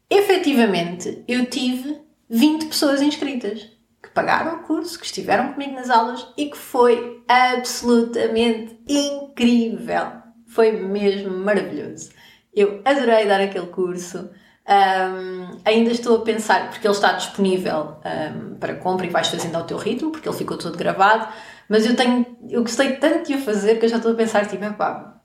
efetivamente, 0.09 1.23
eu 1.27 1.45
tive 1.45 2.01
20 2.27 2.65
pessoas 2.65 3.03
inscritas 3.03 3.69
que 4.01 4.09
pagaram 4.09 4.55
o 4.55 4.63
curso, 4.63 4.99
que 4.99 5.05
estiveram 5.05 5.53
comigo 5.53 5.73
nas 5.73 5.91
aulas 5.91 6.25
e 6.35 6.47
que 6.47 6.57
foi 6.57 7.23
absolutamente 7.27 8.79
incrível. 8.87 10.13
Foi 10.47 10.71
mesmo 10.71 11.37
maravilhoso. 11.37 12.09
Eu 12.51 12.81
adorei 12.83 13.27
dar 13.27 13.41
aquele 13.41 13.67
curso. 13.67 14.31
Um, 14.67 15.59
ainda 15.65 15.91
estou 15.91 16.17
a 16.17 16.21
pensar, 16.21 16.69
porque 16.69 16.85
ele 16.85 16.93
está 16.93 17.13
disponível 17.13 17.97
um, 18.05 18.55
para 18.55 18.75
compra 18.75 19.05
e 19.05 19.09
vais 19.09 19.27
fazendo 19.27 19.55
ao 19.55 19.63
teu 19.63 19.77
ritmo, 19.77 20.11
porque 20.11 20.29
ele 20.29 20.37
ficou 20.37 20.57
todo 20.57 20.77
gravado. 20.77 21.27
Mas 21.67 21.85
eu 21.85 21.95
tenho, 21.95 22.25
eu 22.49 22.61
gostei 22.61 22.93
tanto 22.97 23.27
de 23.27 23.35
o 23.35 23.39
fazer 23.39 23.79
que 23.79 23.85
eu 23.85 23.89
já 23.89 23.97
estou 23.97 24.11
a 24.11 24.15
pensar, 24.15 24.47
tipo, 24.47 24.63
epá, 24.63 25.21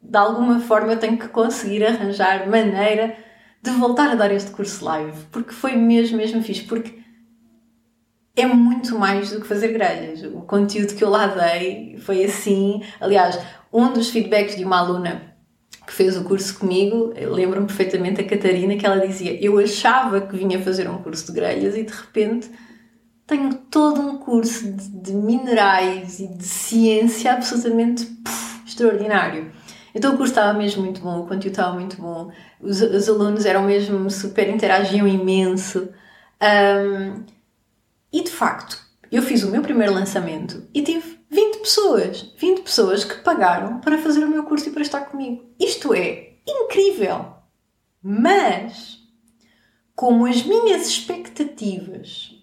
de 0.00 0.16
alguma 0.16 0.60
forma 0.60 0.92
eu 0.92 0.98
tenho 0.98 1.18
que 1.18 1.28
conseguir 1.28 1.84
arranjar 1.84 2.48
maneira 2.48 3.16
de 3.62 3.70
voltar 3.72 4.10
a 4.10 4.14
dar 4.14 4.32
este 4.32 4.50
curso 4.50 4.84
live, 4.84 5.24
porque 5.30 5.52
foi 5.52 5.76
mesmo, 5.76 6.16
mesmo 6.16 6.42
fixe, 6.42 6.62
porque 6.62 6.98
é 8.34 8.46
muito 8.46 8.98
mais 8.98 9.30
do 9.30 9.40
que 9.40 9.46
fazer 9.46 9.68
grelhas. 9.68 10.22
O 10.22 10.42
conteúdo 10.42 10.94
que 10.94 11.04
eu 11.04 11.10
lá 11.10 11.26
dei 11.26 11.98
foi 11.98 12.24
assim. 12.24 12.82
Aliás, 13.00 13.38
um 13.72 13.92
dos 13.92 14.08
feedbacks 14.10 14.56
de 14.56 14.64
uma 14.64 14.78
aluna 14.78 15.29
que 15.90 15.96
fez 15.96 16.16
o 16.16 16.22
curso 16.22 16.56
comigo, 16.56 17.12
lembro-me 17.16 17.66
perfeitamente 17.66 18.20
a 18.20 18.24
Catarina, 18.24 18.76
que 18.76 18.86
ela 18.86 19.04
dizia: 19.04 19.36
Eu 19.44 19.58
achava 19.58 20.20
que 20.20 20.36
vinha 20.36 20.62
fazer 20.62 20.88
um 20.88 20.98
curso 20.98 21.26
de 21.26 21.32
grelhas 21.32 21.76
e 21.76 21.82
de 21.82 21.92
repente 21.92 22.48
tenho 23.26 23.52
todo 23.68 24.00
um 24.00 24.16
curso 24.16 24.70
de, 24.70 24.88
de 24.88 25.12
minerais 25.12 26.20
e 26.20 26.28
de 26.28 26.44
ciência 26.44 27.32
absolutamente 27.32 28.06
puf, 28.06 28.64
extraordinário. 28.64 29.50
Então 29.92 30.14
o 30.14 30.16
curso 30.16 30.30
estava 30.30 30.56
mesmo 30.56 30.84
muito 30.84 31.00
bom, 31.00 31.22
o 31.22 31.26
conteúdo 31.26 31.48
estava 31.48 31.74
muito 31.74 32.00
bom, 32.00 32.30
os, 32.60 32.80
os 32.80 33.08
alunos 33.08 33.44
eram 33.44 33.64
mesmo 33.64 34.08
super, 34.10 34.48
interagiam 34.48 35.08
imenso. 35.08 35.88
Um, 36.40 37.24
e 38.12 38.22
de 38.22 38.30
facto, 38.30 38.78
eu 39.10 39.22
fiz 39.22 39.42
o 39.42 39.50
meu 39.50 39.60
primeiro 39.60 39.92
lançamento 39.92 40.62
e 40.72 40.82
tive 40.82 41.18
20 41.18 41.19
pessoas, 41.60 42.34
20 42.36 42.62
pessoas 42.62 43.04
que 43.04 43.22
pagaram 43.22 43.80
para 43.80 43.98
fazer 43.98 44.24
o 44.24 44.28
meu 44.28 44.44
curso 44.44 44.68
e 44.68 44.72
para 44.72 44.82
estar 44.82 45.00
comigo. 45.02 45.44
Isto 45.58 45.94
é 45.94 46.34
incrível! 46.46 47.34
Mas, 48.02 48.98
como 49.94 50.26
as 50.26 50.42
minhas 50.42 50.86
expectativas 50.86 52.36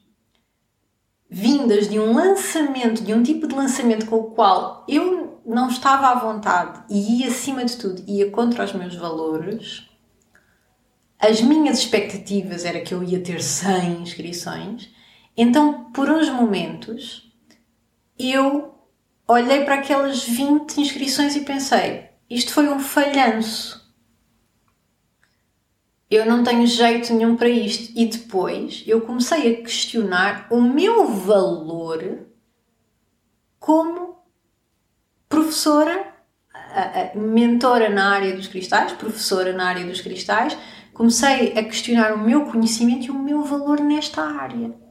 vindas 1.29 1.89
de 1.89 1.99
um 1.99 2.13
lançamento, 2.13 3.03
de 3.03 3.13
um 3.13 3.21
tipo 3.21 3.47
de 3.47 3.55
lançamento 3.55 4.05
com 4.05 4.15
o 4.15 4.31
qual 4.31 4.85
eu 4.87 5.41
não 5.45 5.67
estava 5.69 6.07
à 6.07 6.15
vontade 6.15 6.83
e 6.89 7.21
ia 7.21 7.27
acima 7.27 7.65
de 7.65 7.75
tudo, 7.77 8.03
ia 8.07 8.31
contra 8.31 8.63
os 8.63 8.73
meus 8.73 8.95
valores, 8.95 9.87
as 11.19 11.41
minhas 11.41 11.79
expectativas 11.79 12.63
era 12.63 12.81
que 12.81 12.93
eu 12.93 13.03
ia 13.03 13.19
ter 13.19 13.41
100 13.41 14.01
inscrições, 14.01 14.89
Então, 15.35 15.91
por 15.91 16.09
uns 16.09 16.29
momentos, 16.29 17.31
eu 18.17 18.76
olhei 19.27 19.65
para 19.65 19.75
aquelas 19.75 20.23
20 20.23 20.79
inscrições 20.79 21.35
e 21.35 21.41
pensei: 21.41 22.09
isto 22.29 22.53
foi 22.53 22.69
um 22.69 22.79
falhanço. 22.79 23.85
Eu 26.09 26.25
não 26.25 26.41
tenho 26.43 26.65
jeito 26.65 27.13
nenhum 27.13 27.35
para 27.35 27.49
isto. 27.49 27.91
E 27.93 28.05
depois 28.05 28.83
eu 28.87 29.01
comecei 29.01 29.53
a 29.53 29.61
questionar 29.61 30.47
o 30.49 30.61
meu 30.61 31.05
valor 31.05 32.25
como 33.59 34.17
professora, 35.27 36.13
mentora 37.13 37.89
na 37.89 38.13
área 38.13 38.33
dos 38.33 38.47
cristais, 38.47 38.93
professora 38.93 39.51
na 39.51 39.67
área 39.67 39.85
dos 39.85 39.99
cristais. 39.99 40.57
Comecei 40.93 41.51
a 41.57 41.63
questionar 41.63 42.13
o 42.13 42.17
meu 42.17 42.45
conhecimento 42.45 43.07
e 43.07 43.11
o 43.11 43.19
meu 43.19 43.43
valor 43.43 43.81
nesta 43.81 44.23
área 44.23 44.86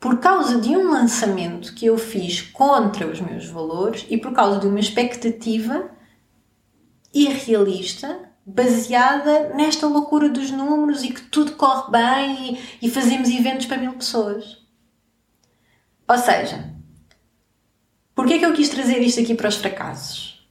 por 0.00 0.18
causa 0.18 0.58
de 0.58 0.70
um 0.70 0.90
lançamento 0.90 1.74
que 1.74 1.84
eu 1.84 1.98
fiz 1.98 2.40
contra 2.40 3.06
os 3.06 3.20
meus 3.20 3.46
valores 3.46 4.06
e 4.08 4.16
por 4.16 4.32
causa 4.32 4.58
de 4.58 4.66
uma 4.66 4.80
expectativa 4.80 5.90
irrealista 7.12 8.30
baseada 8.46 9.50
nesta 9.50 9.86
loucura 9.86 10.30
dos 10.30 10.50
números 10.50 11.04
e 11.04 11.10
que 11.10 11.20
tudo 11.24 11.52
corre 11.52 11.90
bem 11.90 12.58
e, 12.80 12.86
e 12.86 12.90
fazemos 12.90 13.28
eventos 13.28 13.66
para 13.66 13.76
mil 13.76 13.92
pessoas. 13.92 14.58
Ou 16.08 16.16
seja, 16.16 16.74
porquê 18.14 18.34
é 18.34 18.38
que 18.38 18.46
eu 18.46 18.54
quis 18.54 18.70
trazer 18.70 19.00
isto 19.00 19.20
aqui 19.20 19.34
para 19.34 19.50
os 19.50 19.56
fracassos? 19.56 20.48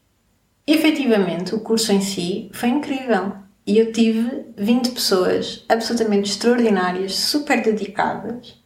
Efetivamente, 0.67 1.55
o 1.55 1.61
curso 1.61 1.91
em 1.91 2.01
si 2.01 2.51
foi 2.53 2.69
incrível 2.69 3.35
e 3.65 3.79
eu 3.79 3.91
tive 3.91 4.45
20 4.55 4.91
pessoas 4.91 5.65
absolutamente 5.67 6.29
extraordinárias, 6.29 7.15
super 7.15 7.63
dedicadas 7.63 8.58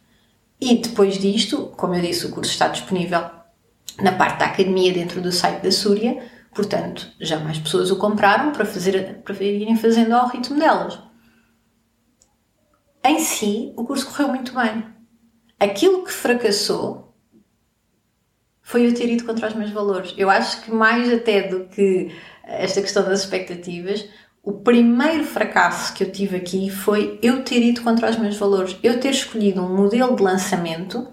e 0.64 0.78
depois 0.78 1.18
disto, 1.18 1.72
como 1.76 1.94
eu 1.94 2.00
disse, 2.00 2.26
o 2.26 2.30
curso 2.30 2.50
está 2.50 2.68
disponível 2.68 3.28
na 4.00 4.12
parte 4.12 4.38
da 4.38 4.46
academia 4.46 4.92
dentro 4.92 5.20
do 5.20 5.30
site 5.30 5.62
da 5.62 5.70
Súria, 5.70 6.26
portanto, 6.54 7.06
já 7.20 7.38
mais 7.38 7.58
pessoas 7.58 7.90
o 7.90 7.96
compraram 7.96 8.50
para, 8.50 8.64
fazer, 8.64 9.22
para 9.22 9.34
irem 9.42 9.76
fazendo 9.76 10.12
ao 10.14 10.28
ritmo 10.28 10.58
delas. 10.58 10.98
Em 13.04 13.18
si, 13.20 13.74
o 13.76 13.84
curso 13.84 14.06
correu 14.06 14.28
muito 14.28 14.54
bem. 14.54 14.86
Aquilo 15.60 16.02
que 16.02 16.12
fracassou 16.12 17.14
foi 18.62 18.86
eu 18.86 18.94
ter 18.94 19.10
ido 19.10 19.24
contra 19.24 19.48
os 19.48 19.54
meus 19.54 19.70
valores. 19.70 20.14
Eu 20.16 20.30
acho 20.30 20.62
que 20.62 20.70
mais 20.70 21.12
até 21.12 21.46
do 21.46 21.66
que 21.66 22.10
esta 22.42 22.80
questão 22.80 23.04
das 23.04 23.20
expectativas, 23.20 24.08
o 24.44 24.52
primeiro 24.52 25.24
fracasso 25.24 25.94
que 25.94 26.04
eu 26.04 26.12
tive 26.12 26.36
aqui 26.36 26.68
foi 26.68 27.18
eu 27.22 27.42
ter 27.42 27.62
ido 27.62 27.82
contra 27.82 28.10
os 28.10 28.18
meus 28.18 28.36
valores, 28.36 28.76
eu 28.82 29.00
ter 29.00 29.10
escolhido 29.10 29.62
um 29.62 29.74
modelo 29.74 30.14
de 30.14 30.22
lançamento 30.22 31.08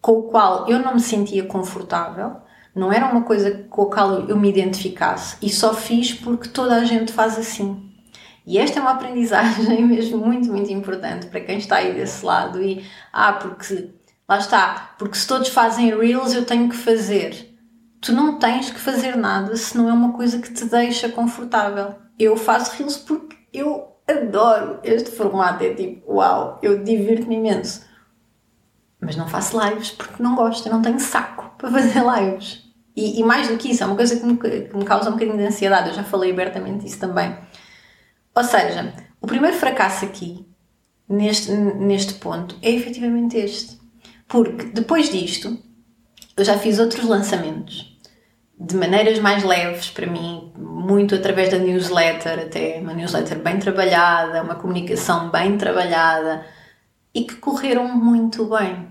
com 0.00 0.18
o 0.18 0.22
qual 0.24 0.68
eu 0.68 0.80
não 0.80 0.94
me 0.94 1.00
sentia 1.00 1.44
confortável, 1.44 2.38
não 2.74 2.92
era 2.92 3.06
uma 3.06 3.22
coisa 3.22 3.64
com 3.70 3.82
a 3.82 3.90
qual 3.90 4.10
eu 4.28 4.36
me 4.36 4.48
identificasse 4.48 5.36
e 5.40 5.48
só 5.48 5.72
fiz 5.72 6.12
porque 6.12 6.48
toda 6.48 6.74
a 6.74 6.84
gente 6.84 7.12
faz 7.12 7.38
assim. 7.38 7.90
E 8.44 8.58
esta 8.58 8.80
é 8.80 8.82
uma 8.82 8.90
aprendizagem 8.90 9.80
mesmo 9.86 10.18
muito, 10.18 10.50
muito 10.50 10.72
importante 10.72 11.26
para 11.26 11.40
quem 11.40 11.58
está 11.58 11.76
aí 11.76 11.94
desse 11.94 12.26
lado. 12.26 12.60
E, 12.60 12.84
ah, 13.12 13.34
porque, 13.34 13.90
lá 14.28 14.38
está, 14.38 14.94
porque 14.98 15.16
se 15.16 15.26
todos 15.28 15.48
fazem 15.48 15.96
Reels 15.96 16.34
eu 16.34 16.44
tenho 16.44 16.68
que 16.68 16.76
fazer. 16.76 17.56
Tu 18.00 18.12
não 18.12 18.38
tens 18.38 18.68
que 18.68 18.80
fazer 18.80 19.16
nada 19.16 19.56
se 19.56 19.78
não 19.78 19.88
é 19.88 19.92
uma 19.92 20.12
coisa 20.12 20.40
que 20.40 20.52
te 20.52 20.66
deixa 20.66 21.08
confortável 21.08 22.03
eu 22.18 22.36
faço 22.36 22.76
reels 22.76 22.96
porque 22.96 23.36
eu 23.52 23.94
adoro 24.06 24.80
este 24.82 25.10
formato. 25.10 25.64
É 25.64 25.74
tipo, 25.74 26.14
uau, 26.14 26.58
eu 26.62 26.82
divirto-me 26.82 27.36
imenso. 27.36 27.84
Mas 29.00 29.16
não 29.16 29.28
faço 29.28 29.58
lives 29.60 29.90
porque 29.90 30.22
não 30.22 30.34
gosto, 30.34 30.66
eu 30.66 30.72
não 30.72 30.82
tenho 30.82 30.98
saco 31.00 31.54
para 31.58 31.70
fazer 31.70 32.02
lives. 32.04 32.64
E, 32.96 33.20
e 33.20 33.24
mais 33.24 33.48
do 33.48 33.56
que 33.56 33.70
isso, 33.70 33.82
é 33.82 33.86
uma 33.86 33.96
coisa 33.96 34.16
que 34.18 34.24
me, 34.24 34.36
que 34.36 34.76
me 34.76 34.84
causa 34.84 35.10
um 35.10 35.14
bocadinho 35.14 35.36
de 35.36 35.44
ansiedade. 35.44 35.88
Eu 35.88 35.94
já 35.94 36.04
falei 36.04 36.30
abertamente 36.30 36.86
isso 36.86 36.98
também. 36.98 37.36
Ou 38.34 38.44
seja, 38.44 38.92
o 39.20 39.26
primeiro 39.26 39.56
fracasso 39.56 40.04
aqui, 40.04 40.46
neste, 41.08 41.52
neste 41.52 42.14
ponto, 42.14 42.56
é 42.62 42.70
efetivamente 42.70 43.36
este. 43.36 43.78
Porque 44.26 44.64
depois 44.66 45.10
disto, 45.10 45.58
eu 46.36 46.44
já 46.44 46.58
fiz 46.58 46.78
outros 46.78 47.04
lançamentos 47.04 47.98
de 48.58 48.76
maneiras 48.76 49.18
mais 49.18 49.42
leves 49.42 49.90
para 49.90 50.06
mim, 50.06 50.43
muito 50.84 51.14
através 51.14 51.50
da 51.50 51.58
newsletter, 51.58 52.38
até 52.40 52.78
uma 52.80 52.92
newsletter 52.92 53.38
bem 53.38 53.58
trabalhada, 53.58 54.42
uma 54.42 54.54
comunicação 54.54 55.30
bem 55.30 55.56
trabalhada 55.56 56.46
e 57.14 57.22
que 57.24 57.36
correram 57.36 57.88
muito 57.88 58.44
bem. 58.46 58.88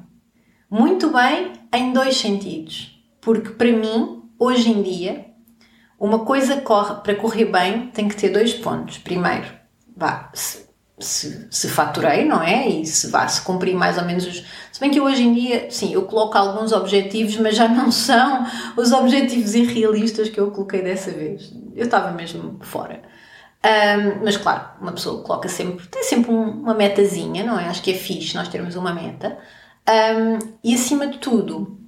Muito 0.70 1.12
bem 1.12 1.54
em 1.74 1.94
dois 1.94 2.18
sentidos. 2.18 3.00
Porque 3.22 3.52
para 3.52 3.72
mim, 3.72 4.24
hoje 4.40 4.72
em 4.72 4.82
dia, 4.82 5.26
uma 6.00 6.26
coisa 6.26 6.60
corre, 6.62 6.96
para 6.96 7.16
correr 7.16 7.46
bem 7.46 7.88
tem 7.88 8.08
que 8.08 8.16
ter 8.16 8.30
dois 8.30 8.54
pontos. 8.54 8.98
Primeiro, 8.98 9.46
vá, 9.96 10.32
se, 10.34 10.66
se, 11.04 11.48
se 11.50 11.70
faturei, 11.70 12.26
não 12.26 12.42
é? 12.42 12.68
E 12.68 12.86
se 12.86 13.08
vá, 13.08 13.28
se 13.28 13.42
cumprir 13.42 13.76
mais 13.76 13.98
ou 13.98 14.06
menos 14.06 14.26
os, 14.26 14.44
se 14.72 14.80
bem 14.80 14.90
que 14.90 15.00
hoje 15.00 15.24
em 15.24 15.34
dia, 15.34 15.68
sim, 15.70 15.94
eu 15.94 16.04
coloco 16.04 16.38
alguns 16.38 16.72
objetivos, 16.72 17.38
mas 17.38 17.56
já 17.56 17.68
não 17.68 17.90
são 17.94 18.46
os 18.76 18.92
objetivos 18.92 19.54
irrealistas 19.56 20.30
que 20.30 20.40
eu 20.40 20.52
coloquei 20.52 20.82
dessa 20.82 21.12
vez. 21.12 21.54
Eu 21.76 21.86
estava 21.86 22.12
mesmo 22.12 22.58
fora. 22.62 23.02
Um, 23.66 24.26
mas 24.26 24.36
claro, 24.36 24.66
uma 24.82 24.92
pessoa 24.92 25.24
coloca 25.24 25.48
sempre, 25.48 25.88
tem 25.88 26.04
sempre 26.04 26.32
um, 26.32 26.50
uma 26.50 26.74
metazinha, 26.74 27.44
não 27.44 27.58
é? 27.58 27.68
Acho 27.68 27.82
que 27.82 27.92
é 27.92 27.94
fixe 27.94 28.36
nós 28.36 28.48
termos 28.48 28.76
uma 28.76 28.94
meta. 28.94 29.38
Um, 29.88 30.40
e 30.64 30.76
acima 30.76 31.08
de 31.08 31.18
tudo, 31.20 31.80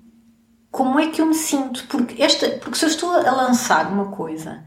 como 0.72 1.00
é 1.00 1.08
que 1.08 1.22
eu 1.22 1.26
me 1.26 1.36
sinto? 1.36 1.86
Porque, 1.88 2.22
esta, 2.22 2.50
porque 2.60 2.78
se 2.78 2.86
eu 2.86 2.90
estou 2.90 3.12
a 3.12 3.32
lançar 3.32 3.92
uma 3.92 4.12
coisa 4.12 4.64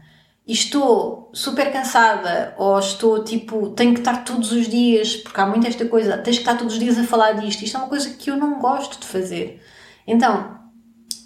e 0.49 0.51
estou 0.51 1.29
super 1.31 1.71
cansada 1.71 2.55
ou 2.57 2.79
estou 2.79 3.23
tipo, 3.23 3.69
tenho 3.69 3.93
que 3.93 3.99
estar 3.99 4.23
todos 4.23 4.51
os 4.51 4.67
dias, 4.67 5.15
porque 5.15 5.39
há 5.39 5.45
muito 5.45 5.67
esta 5.67 5.85
coisa, 5.85 6.17
tens 6.17 6.37
que 6.37 6.41
estar 6.41 6.57
todos 6.57 6.73
os 6.73 6.79
dias 6.79 6.97
a 6.97 7.03
falar 7.03 7.33
disto, 7.33 7.61
isto 7.61 7.77
é 7.77 7.79
uma 7.79 7.87
coisa 7.87 8.09
que 8.09 8.31
eu 8.31 8.35
não 8.35 8.57
gosto 8.57 8.99
de 8.99 9.05
fazer. 9.05 9.61
Então, 10.07 10.57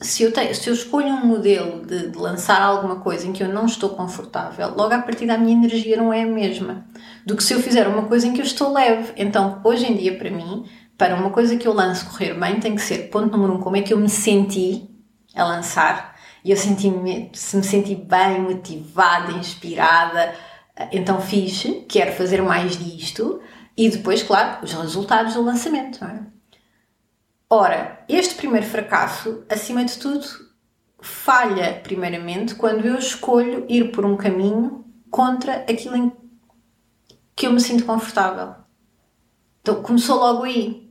se 0.02 0.24
eu, 0.24 0.34
tenho, 0.34 0.54
se 0.54 0.70
eu 0.70 0.74
escolho 0.74 1.08
um 1.08 1.26
modelo 1.26 1.86
de, 1.86 2.10
de, 2.10 2.18
lançar 2.18 2.62
alguma 2.62 2.98
coisa 2.98 3.26
em 3.26 3.32
que 3.32 3.42
eu 3.42 3.48
não 3.48 3.66
estou 3.66 3.92
confortável, 3.92 4.76
logo 4.76 4.94
a 4.94 5.00
partir 5.00 5.26
da 5.26 5.38
minha 5.38 5.54
energia 5.54 5.96
não 5.96 6.12
é 6.12 6.24
a 6.24 6.28
mesma 6.28 6.86
do 7.26 7.38
que 7.38 7.44
se 7.46 7.54
eu 7.54 7.62
fizer 7.62 7.88
uma 7.88 8.02
coisa 8.02 8.28
em 8.28 8.34
que 8.34 8.42
eu 8.42 8.46
estou 8.46 8.74
leve. 8.74 9.14
Então, 9.16 9.62
hoje 9.64 9.90
em 9.90 9.96
dia, 9.96 10.18
para 10.18 10.30
mim, 10.30 10.66
para 10.98 11.16
uma 11.16 11.30
coisa 11.30 11.56
que 11.56 11.66
eu 11.66 11.72
lance 11.72 12.04
correr 12.04 12.38
bem, 12.38 12.60
tem 12.60 12.76
que 12.76 12.82
ser, 12.82 13.10
ponto 13.10 13.32
número 13.32 13.54
um, 13.54 13.62
como 13.62 13.78
é 13.78 13.82
que 13.82 13.94
eu 13.94 13.98
me 13.98 14.10
senti 14.10 14.90
a 15.34 15.46
lançar 15.46 16.13
e 16.44 16.52
eu 16.52 16.58
senti-me, 16.58 17.30
se 17.34 17.56
me 17.56 17.64
senti 17.64 17.96
bem, 17.96 18.42
motivada, 18.42 19.32
inspirada, 19.32 20.36
então 20.92 21.22
fiz, 21.22 21.64
quero 21.88 22.12
fazer 22.14 22.42
mais 22.42 22.78
disto 22.78 23.42
e 23.78 23.90
depois, 23.90 24.22
claro, 24.22 24.64
os 24.64 24.74
resultados 24.74 25.36
do 25.36 25.42
lançamento. 25.42 26.02
Não 26.02 26.10
é? 26.10 26.26
Ora, 27.50 28.04
este 28.10 28.36
primeiro 28.36 28.66
fracasso, 28.66 29.44
acima 29.50 29.86
de 29.86 29.98
tudo, 29.98 30.26
falha 31.00 31.80
primeiramente 31.84 32.56
quando 32.56 32.86
eu 32.86 32.98
escolho 32.98 33.66
ir 33.70 33.92
por 33.92 34.06
um 34.06 34.18
caminho 34.18 34.86
contra 35.12 35.58
aquilo 35.70 35.96
em 35.96 36.12
que 37.36 37.46
eu 37.46 37.54
me 37.54 37.62
sinto 37.62 37.86
confortável. 37.86 38.56
Então 39.62 39.82
começou 39.82 40.18
logo 40.18 40.44
aí. 40.44 40.83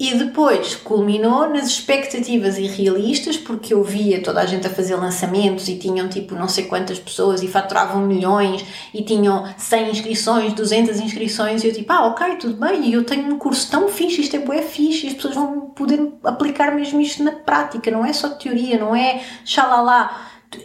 E 0.00 0.14
depois 0.14 0.76
culminou 0.76 1.48
nas 1.50 1.66
expectativas 1.66 2.56
irrealistas, 2.56 3.36
porque 3.36 3.74
eu 3.74 3.82
via 3.82 4.22
toda 4.22 4.40
a 4.40 4.46
gente 4.46 4.64
a 4.64 4.70
fazer 4.70 4.94
lançamentos 4.94 5.66
e 5.66 5.76
tinham 5.76 6.08
tipo 6.08 6.36
não 6.36 6.46
sei 6.46 6.66
quantas 6.66 7.00
pessoas 7.00 7.42
e 7.42 7.48
faturavam 7.48 8.02
milhões 8.02 8.64
e 8.94 9.02
tinham 9.02 9.52
100 9.58 9.90
inscrições, 9.90 10.52
200 10.52 11.00
inscrições. 11.00 11.64
E 11.64 11.66
eu 11.66 11.74
tipo, 11.74 11.92
ah 11.92 12.06
ok, 12.06 12.36
tudo 12.36 12.54
bem, 12.54 12.84
e 12.84 12.92
eu 12.92 13.02
tenho 13.02 13.34
um 13.34 13.38
curso 13.38 13.68
tão 13.68 13.88
fixe, 13.88 14.20
isto 14.20 14.36
é 14.36 14.38
bué 14.38 14.62
fixe 14.62 15.06
e 15.06 15.08
as 15.08 15.14
pessoas 15.14 15.34
vão 15.34 15.70
poder 15.70 16.12
aplicar 16.22 16.72
mesmo 16.76 17.00
isto 17.00 17.24
na 17.24 17.32
prática, 17.32 17.90
não 17.90 18.06
é 18.06 18.12
só 18.12 18.28
teoria, 18.28 18.78
não 18.78 18.94
é 18.94 19.20
xalala. 19.44 20.10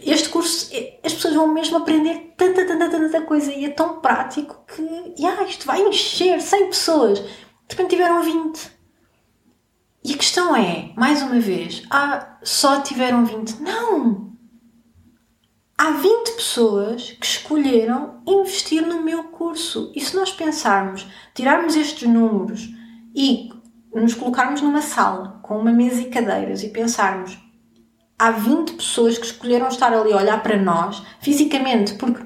Este 0.06 0.28
curso, 0.28 0.70
as 1.02 1.12
pessoas 1.12 1.34
vão 1.34 1.52
mesmo 1.52 1.76
aprender 1.76 2.34
tanta, 2.36 2.64
tanta, 2.64 2.88
tanta 2.88 3.20
coisa. 3.22 3.52
E 3.52 3.64
é 3.64 3.70
tão 3.70 4.00
prático 4.00 4.64
que, 4.64 4.82
yeah, 5.20 5.42
isto 5.42 5.66
vai 5.66 5.82
encher 5.82 6.40
100 6.40 6.66
pessoas. 6.68 7.18
De 7.18 7.76
repente 7.76 7.90
tiveram 7.90 8.22
20 8.22 8.73
e 10.04 10.12
a 10.12 10.18
questão 10.18 10.54
é, 10.54 10.92
mais 10.94 11.22
uma 11.22 11.40
vez, 11.40 11.82
ah, 11.88 12.36
só 12.42 12.82
tiveram 12.82 13.24
20. 13.24 13.62
Não! 13.62 14.34
Há 15.78 15.92
20 15.92 16.32
pessoas 16.32 17.12
que 17.12 17.24
escolheram 17.24 18.20
investir 18.26 18.86
no 18.86 19.02
meu 19.02 19.24
curso. 19.24 19.90
E 19.94 20.00
se 20.02 20.14
nós 20.14 20.30
pensarmos, 20.30 21.06
tirarmos 21.34 21.74
estes 21.74 22.06
números 22.06 22.68
e 23.14 23.48
nos 23.94 24.14
colocarmos 24.14 24.60
numa 24.60 24.82
sala 24.82 25.40
com 25.42 25.58
uma 25.58 25.72
mesa 25.72 26.02
e 26.02 26.10
cadeiras 26.10 26.62
e 26.62 26.68
pensarmos, 26.68 27.38
há 28.18 28.30
20 28.30 28.74
pessoas 28.74 29.16
que 29.16 29.24
escolheram 29.24 29.68
estar 29.68 29.92
ali 29.92 30.12
a 30.12 30.18
olhar 30.18 30.42
para 30.42 30.60
nós 30.60 31.02
fisicamente, 31.18 31.94
porque 31.94 32.22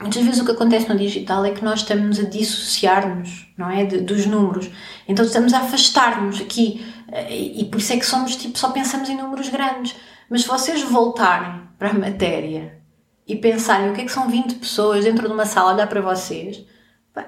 muitas 0.00 0.22
vezes 0.22 0.40
o 0.40 0.44
que 0.46 0.52
acontece 0.52 0.88
no 0.88 0.98
digital 0.98 1.44
é 1.44 1.50
que 1.50 1.64
nós 1.64 1.80
estamos 1.80 2.18
a 2.18 2.24
dissociar-nos, 2.24 3.52
não 3.56 3.70
é? 3.70 3.84
De, 3.84 4.00
dos 4.00 4.24
números. 4.24 4.70
Então 5.06 5.24
estamos 5.24 5.52
a 5.52 5.58
afastar-nos 5.58 6.40
aqui 6.40 6.84
E, 7.28 7.64
por 7.66 7.78
isso 7.78 7.92
é 7.92 7.96
que 7.98 8.06
somos 8.06 8.36
tipo, 8.36 8.58
só 8.58 8.70
pensamos 8.70 9.08
em 9.08 9.16
números 9.16 9.48
grandes. 9.48 9.94
Mas 10.30 10.42
se 10.42 10.48
vocês 10.48 10.82
voltarem 10.82 11.62
para 11.78 11.90
a 11.90 11.94
matéria 11.94 12.80
e 13.26 13.36
pensarem 13.36 13.90
o 13.90 13.94
que 13.94 14.00
é 14.00 14.04
que 14.04 14.12
são 14.12 14.28
20 14.28 14.54
pessoas 14.54 15.04
dentro 15.04 15.26
de 15.26 15.32
uma 15.32 15.44
sala 15.44 15.74
olhar 15.74 15.86
para 15.86 16.00
vocês, 16.00 16.64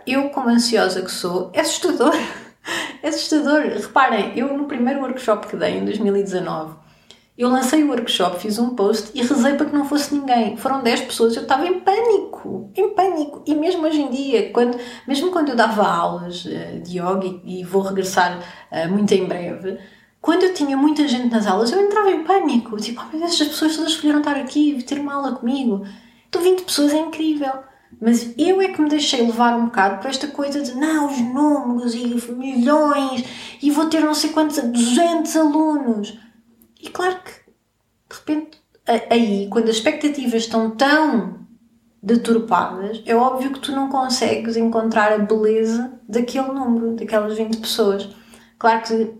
eu, 0.06 0.30
como 0.30 0.48
ansiosa 0.48 1.02
que 1.02 1.10
sou, 1.10 1.50
é 1.52 1.60
assustador. 1.60 2.14
É 3.02 3.08
assustador. 3.08 3.60
Reparem, 3.60 4.32
eu 4.38 4.56
no 4.56 4.64
primeiro 4.64 5.02
workshop 5.02 5.48
que 5.48 5.54
dei, 5.54 5.76
em 5.76 5.84
2019, 5.84 6.74
eu 7.36 7.48
lancei 7.48 7.82
o 7.82 7.88
workshop, 7.88 8.38
fiz 8.38 8.58
um 8.58 8.76
post 8.76 9.10
e 9.12 9.20
rezei 9.20 9.54
para 9.54 9.66
que 9.66 9.74
não 9.74 9.84
fosse 9.84 10.14
ninguém. 10.14 10.56
Foram 10.56 10.82
10 10.82 11.00
pessoas, 11.02 11.34
eu 11.34 11.42
estava 11.42 11.66
em 11.66 11.80
pânico, 11.80 12.70
em 12.76 12.94
pânico. 12.94 13.42
E 13.44 13.54
mesmo 13.56 13.84
hoje 13.84 14.02
em 14.02 14.10
dia, 14.10 14.52
quando, 14.52 14.78
mesmo 15.06 15.32
quando 15.32 15.48
eu 15.48 15.56
dava 15.56 15.84
aulas 15.84 16.44
uh, 16.44 16.80
de 16.80 16.98
yoga 16.98 17.26
e, 17.44 17.60
e 17.60 17.64
vou 17.64 17.82
regressar 17.82 18.38
uh, 18.70 18.88
muito 18.88 19.12
em 19.12 19.24
breve, 19.26 19.78
quando 20.20 20.44
eu 20.44 20.54
tinha 20.54 20.76
muita 20.76 21.08
gente 21.08 21.28
nas 21.28 21.46
aulas, 21.46 21.72
eu 21.72 21.80
entrava 21.80 22.10
em 22.12 22.22
pânico. 22.22 22.76
Tipo, 22.76 23.02
oh 23.02 23.10
meu 23.10 23.26
Deus, 23.26 23.40
as 23.40 23.48
pessoas 23.48 23.76
todas 23.76 23.90
escolheram 23.90 24.20
estar 24.20 24.36
aqui, 24.36 24.80
ter 24.84 25.00
uma 25.00 25.14
aula 25.14 25.32
comigo. 25.32 25.84
Então 26.28 26.40
20 26.40 26.62
pessoas 26.62 26.94
é 26.94 26.98
incrível. 26.98 27.52
Mas 28.00 28.32
eu 28.38 28.60
é 28.60 28.68
que 28.68 28.80
me 28.80 28.88
deixei 28.88 29.22
levar 29.22 29.56
um 29.56 29.66
bocado 29.66 29.98
para 29.98 30.10
esta 30.10 30.28
coisa 30.28 30.60
de 30.60 30.74
não, 30.76 31.06
os 31.06 31.20
números 31.20 31.94
e 31.94 32.32
milhões 32.32 33.24
e 33.62 33.70
vou 33.70 33.86
ter 33.86 34.00
não 34.00 34.14
sei 34.14 34.30
quantos, 34.30 34.58
200 34.58 35.36
alunos. 35.36 36.23
E 36.84 36.90
claro 36.90 37.18
que, 37.24 37.30
de 38.10 38.16
repente, 38.18 38.58
aí, 39.10 39.48
quando 39.50 39.70
as 39.70 39.76
expectativas 39.76 40.42
estão 40.42 40.70
tão 40.72 41.46
deturpadas, 42.02 43.02
é 43.06 43.16
óbvio 43.16 43.54
que 43.54 43.60
tu 43.60 43.72
não 43.72 43.88
consegues 43.88 44.54
encontrar 44.54 45.10
a 45.10 45.18
beleza 45.18 45.98
daquele 46.06 46.48
número, 46.48 46.94
daquelas 46.94 47.38
20 47.38 47.56
pessoas. 47.56 48.06
Claro 48.58 48.82
que, 48.82 49.14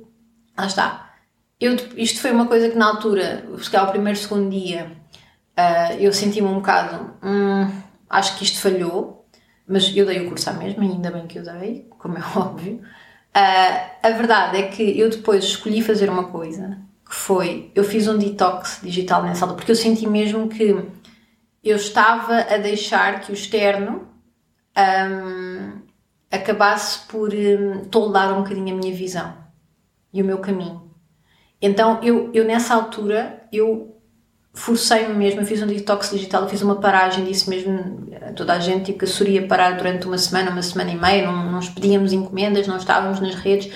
lá 0.57 0.67
está. 0.67 1.15
Eu, 1.59 1.75
isto 1.97 2.21
foi 2.21 2.33
uma 2.33 2.47
coisa 2.47 2.69
que 2.69 2.77
na 2.77 2.87
altura, 2.87 3.49
se 3.59 3.71
calhar 3.71 3.89
o 3.89 3.93
primeiro, 3.93 4.19
segundo 4.19 4.51
dia, 4.51 4.93
uh, 5.59 5.95
eu 5.99 6.13
senti-me 6.13 6.47
um 6.47 6.57
bocado, 6.57 7.15
hum, 7.23 7.67
acho 8.11 8.37
que 8.37 8.45
isto 8.45 8.61
falhou, 8.61 9.27
mas 9.67 9.91
eu 9.97 10.05
dei 10.05 10.21
o 10.21 10.29
curso 10.29 10.51
à 10.51 10.53
mesma, 10.53 10.83
ainda 10.83 11.11
bem 11.11 11.27
que 11.27 11.39
eu 11.39 11.43
dei, 11.43 11.89
como 11.99 12.19
é 12.19 12.23
óbvio. 12.37 12.83
Uh, 13.35 13.91
a 14.03 14.11
verdade 14.11 14.59
é 14.59 14.69
que 14.69 15.01
eu 15.01 15.09
depois 15.09 15.43
escolhi 15.45 15.81
fazer 15.81 16.11
uma 16.11 16.25
coisa 16.25 16.79
foi, 17.15 17.71
eu 17.77 17.85
fiz 17.85 18.09
um 18.09 18.19
detox 18.19 18.81
digital 18.83 19.23
nessa 19.23 19.45
aula, 19.45 19.57
porque 19.57 19.71
eu 19.71 19.77
senti 19.77 20.07
mesmo 20.07 20.49
que 20.49 20.77
eu 21.63 21.77
estava 21.77 22.41
a 22.41 22.59
deixar 22.59 23.21
que 23.21 23.31
o 23.31 23.35
externo 23.35 24.07
um, 24.77 25.81
acabasse 26.31 27.07
por 27.07 27.33
um, 27.33 27.85
toldar 27.85 28.33
um 28.33 28.43
bocadinho 28.43 28.75
a 28.75 28.79
minha 28.79 28.93
visão 28.93 29.33
e 30.13 30.21
o 30.21 30.25
meu 30.25 30.39
caminho. 30.39 30.91
Então, 31.63 32.01
eu, 32.03 32.31
eu 32.35 32.45
nessa 32.45 32.75
altura, 32.75 33.47
eu 33.53 33.97
forcei-me 34.53 35.15
mesmo, 35.15 35.41
eu 35.41 35.47
fiz 35.47 35.63
um 35.63 35.67
detox 35.69 36.11
digital, 36.11 36.49
fiz 36.49 36.63
uma 36.63 36.81
paragem, 36.81 37.25
disse 37.25 37.49
mesmo 37.49 38.09
a 38.29 38.33
toda 38.33 38.55
a 38.55 38.59
gente 38.59 38.87
tipo, 38.87 38.99
que 38.99 39.05
a 39.05 39.09
Soria 39.09 39.47
parar 39.47 39.77
durante 39.77 40.07
uma 40.07 40.19
semana, 40.19 40.51
uma 40.51 40.63
semana 40.63 40.91
e 40.91 40.97
meia, 40.97 41.25
não, 41.25 41.51
não 41.51 41.61
expedíamos 41.61 42.13
encomendas, 42.13 42.67
não 42.67 42.77
estávamos 42.77 43.21
nas 43.21 43.37
redes, 43.37 43.73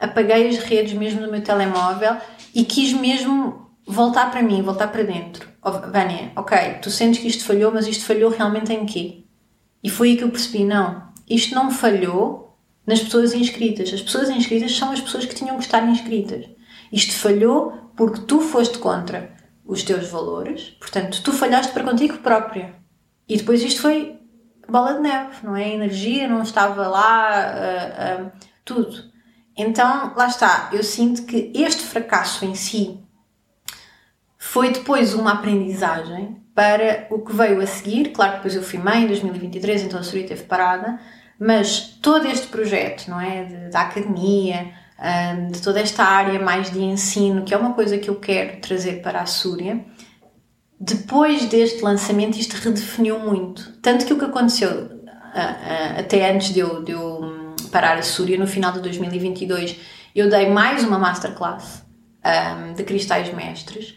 apaguei 0.00 0.48
as 0.48 0.58
redes 0.58 0.94
mesmo 0.94 1.20
do 1.20 1.30
meu 1.30 1.42
telemóvel 1.42 2.16
e 2.56 2.64
quis 2.64 2.94
mesmo 2.94 3.70
voltar 3.86 4.30
para 4.30 4.42
mim, 4.42 4.62
voltar 4.62 4.88
para 4.88 5.02
dentro. 5.02 5.46
Oh, 5.62 5.72
Vânia, 5.72 6.32
ok, 6.34 6.78
tu 6.80 6.90
sentes 6.90 7.20
que 7.20 7.28
isto 7.28 7.44
falhou, 7.44 7.70
mas 7.70 7.86
isto 7.86 8.06
falhou 8.06 8.30
realmente 8.30 8.72
em 8.72 8.86
quê? 8.86 9.24
E 9.84 9.90
foi 9.90 10.08
aí 10.08 10.16
que 10.16 10.24
eu 10.24 10.30
percebi, 10.30 10.64
não, 10.64 11.12
isto 11.28 11.54
não 11.54 11.70
falhou 11.70 12.58
nas 12.86 13.00
pessoas 13.00 13.34
inscritas. 13.34 13.92
As 13.92 14.00
pessoas 14.00 14.30
inscritas 14.30 14.74
são 14.74 14.90
as 14.90 15.02
pessoas 15.02 15.26
que 15.26 15.34
tinham 15.34 15.58
que 15.58 15.64
estar 15.64 15.86
inscritas. 15.86 16.46
Isto 16.90 17.12
falhou 17.12 17.90
porque 17.94 18.22
tu 18.22 18.40
foste 18.40 18.78
contra 18.78 19.36
os 19.62 19.82
teus 19.82 20.08
valores, 20.08 20.70
portanto, 20.80 21.20
tu 21.22 21.34
falhaste 21.34 21.74
para 21.74 21.84
contigo 21.84 22.16
própria. 22.18 22.74
E 23.28 23.36
depois 23.36 23.62
isto 23.62 23.82
foi 23.82 24.18
bola 24.66 24.94
de 24.94 25.00
neve, 25.00 25.36
não 25.42 25.54
é? 25.54 25.64
A 25.64 25.74
energia 25.74 26.26
não 26.26 26.40
estava 26.40 26.88
lá, 26.88 27.52
uh, 27.52 28.24
uh, 28.24 28.32
tudo. 28.64 29.14
Então, 29.56 30.12
lá 30.14 30.26
está, 30.26 30.68
eu 30.72 30.82
sinto 30.82 31.22
que 31.22 31.50
este 31.54 31.82
fracasso 31.82 32.44
em 32.44 32.54
si 32.54 33.00
foi 34.36 34.70
depois 34.70 35.14
uma 35.14 35.32
aprendizagem 35.32 36.36
para 36.54 37.06
o 37.10 37.20
que 37.20 37.34
veio 37.34 37.60
a 37.60 37.66
seguir. 37.66 38.10
Claro 38.12 38.32
que 38.32 38.36
depois 38.38 38.54
eu 38.54 38.62
fui 38.62 38.78
mãe 38.78 39.04
em 39.04 39.06
2023, 39.06 39.82
então 39.82 39.98
a 39.98 40.02
Surya 40.02 40.22
esteve 40.24 40.44
parada, 40.44 41.00
mas 41.38 41.98
todo 42.02 42.26
este 42.26 42.48
projeto, 42.48 43.08
não 43.08 43.20
é? 43.20 43.44
De, 43.44 43.70
da 43.70 43.82
academia, 43.82 44.72
hum, 44.98 45.48
de 45.48 45.62
toda 45.62 45.80
esta 45.80 46.04
área 46.04 46.38
mais 46.38 46.70
de 46.70 46.82
ensino, 46.82 47.42
que 47.42 47.54
é 47.54 47.56
uma 47.56 47.72
coisa 47.72 47.98
que 47.98 48.10
eu 48.10 48.16
quero 48.16 48.60
trazer 48.60 49.02
para 49.02 49.20
a 49.20 49.26
Súria, 49.26 49.84
depois 50.78 51.46
deste 51.46 51.82
lançamento 51.82 52.38
isto 52.38 52.54
redefiniu 52.54 53.18
muito. 53.18 53.72
Tanto 53.80 54.04
que 54.04 54.12
o 54.12 54.18
que 54.18 54.24
aconteceu 54.24 54.96
até 55.98 56.30
antes 56.30 56.52
de 56.52 56.60
eu, 56.60 56.82
de 56.82 56.92
eu 56.92 57.35
parar 57.68 57.98
a 57.98 58.02
Súria, 58.02 58.38
no 58.38 58.46
final 58.46 58.72
de 58.72 58.80
2022, 58.80 59.76
eu 60.14 60.30
dei 60.30 60.48
mais 60.48 60.82
uma 60.84 60.98
masterclass 60.98 61.84
um, 62.24 62.72
de 62.72 62.82
cristais 62.84 63.32
mestres. 63.32 63.94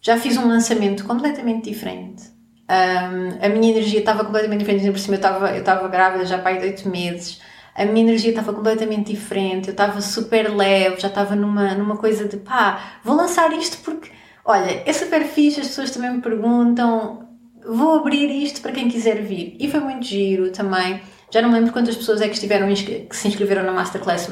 Já 0.00 0.16
fiz 0.16 0.36
um 0.36 0.46
lançamento 0.46 1.04
completamente 1.04 1.68
diferente. 1.68 2.24
Um, 2.68 3.44
a 3.44 3.48
minha 3.48 3.72
energia 3.72 4.00
estava 4.00 4.24
completamente 4.24 4.60
diferente. 4.60 4.90
Por 4.90 4.98
cima, 4.98 5.14
eu 5.14 5.18
estava, 5.18 5.50
eu 5.50 5.60
estava 5.60 5.88
grávida 5.88 6.24
já 6.24 6.38
para 6.38 6.52
aí 6.52 6.58
de 6.58 6.66
8 6.66 6.88
meses. 6.88 7.40
A 7.74 7.84
minha 7.84 8.06
energia 8.06 8.30
estava 8.30 8.52
completamente 8.52 9.12
diferente. 9.12 9.68
Eu 9.68 9.72
estava 9.72 10.00
super 10.00 10.54
leve, 10.54 11.00
já 11.00 11.08
estava 11.08 11.34
numa, 11.34 11.74
numa 11.74 11.96
coisa 11.96 12.26
de 12.26 12.36
pá, 12.36 12.98
vou 13.04 13.16
lançar 13.16 13.52
isto 13.52 13.78
porque, 13.84 14.10
olha, 14.44 14.82
é 14.86 14.92
super 14.92 15.24
fixe. 15.24 15.60
As 15.60 15.68
pessoas 15.68 15.90
também 15.90 16.12
me 16.12 16.22
perguntam, 16.22 17.28
vou 17.68 17.96
abrir 17.96 18.30
isto 18.30 18.60
para 18.60 18.72
quem 18.72 18.88
quiser 18.88 19.22
vir. 19.22 19.56
E 19.58 19.70
foi 19.70 19.80
muito 19.80 20.06
giro 20.06 20.50
também 20.52 21.00
já 21.30 21.42
não 21.42 21.48
me 21.48 21.56
lembro 21.56 21.72
quantas 21.72 21.96
pessoas 21.96 22.20
é 22.20 22.28
que, 22.28 22.34
estiveram, 22.34 22.72
que 22.72 23.16
se 23.16 23.28
inscreveram 23.28 23.64
na 23.64 23.72
Masterclass, 23.72 24.30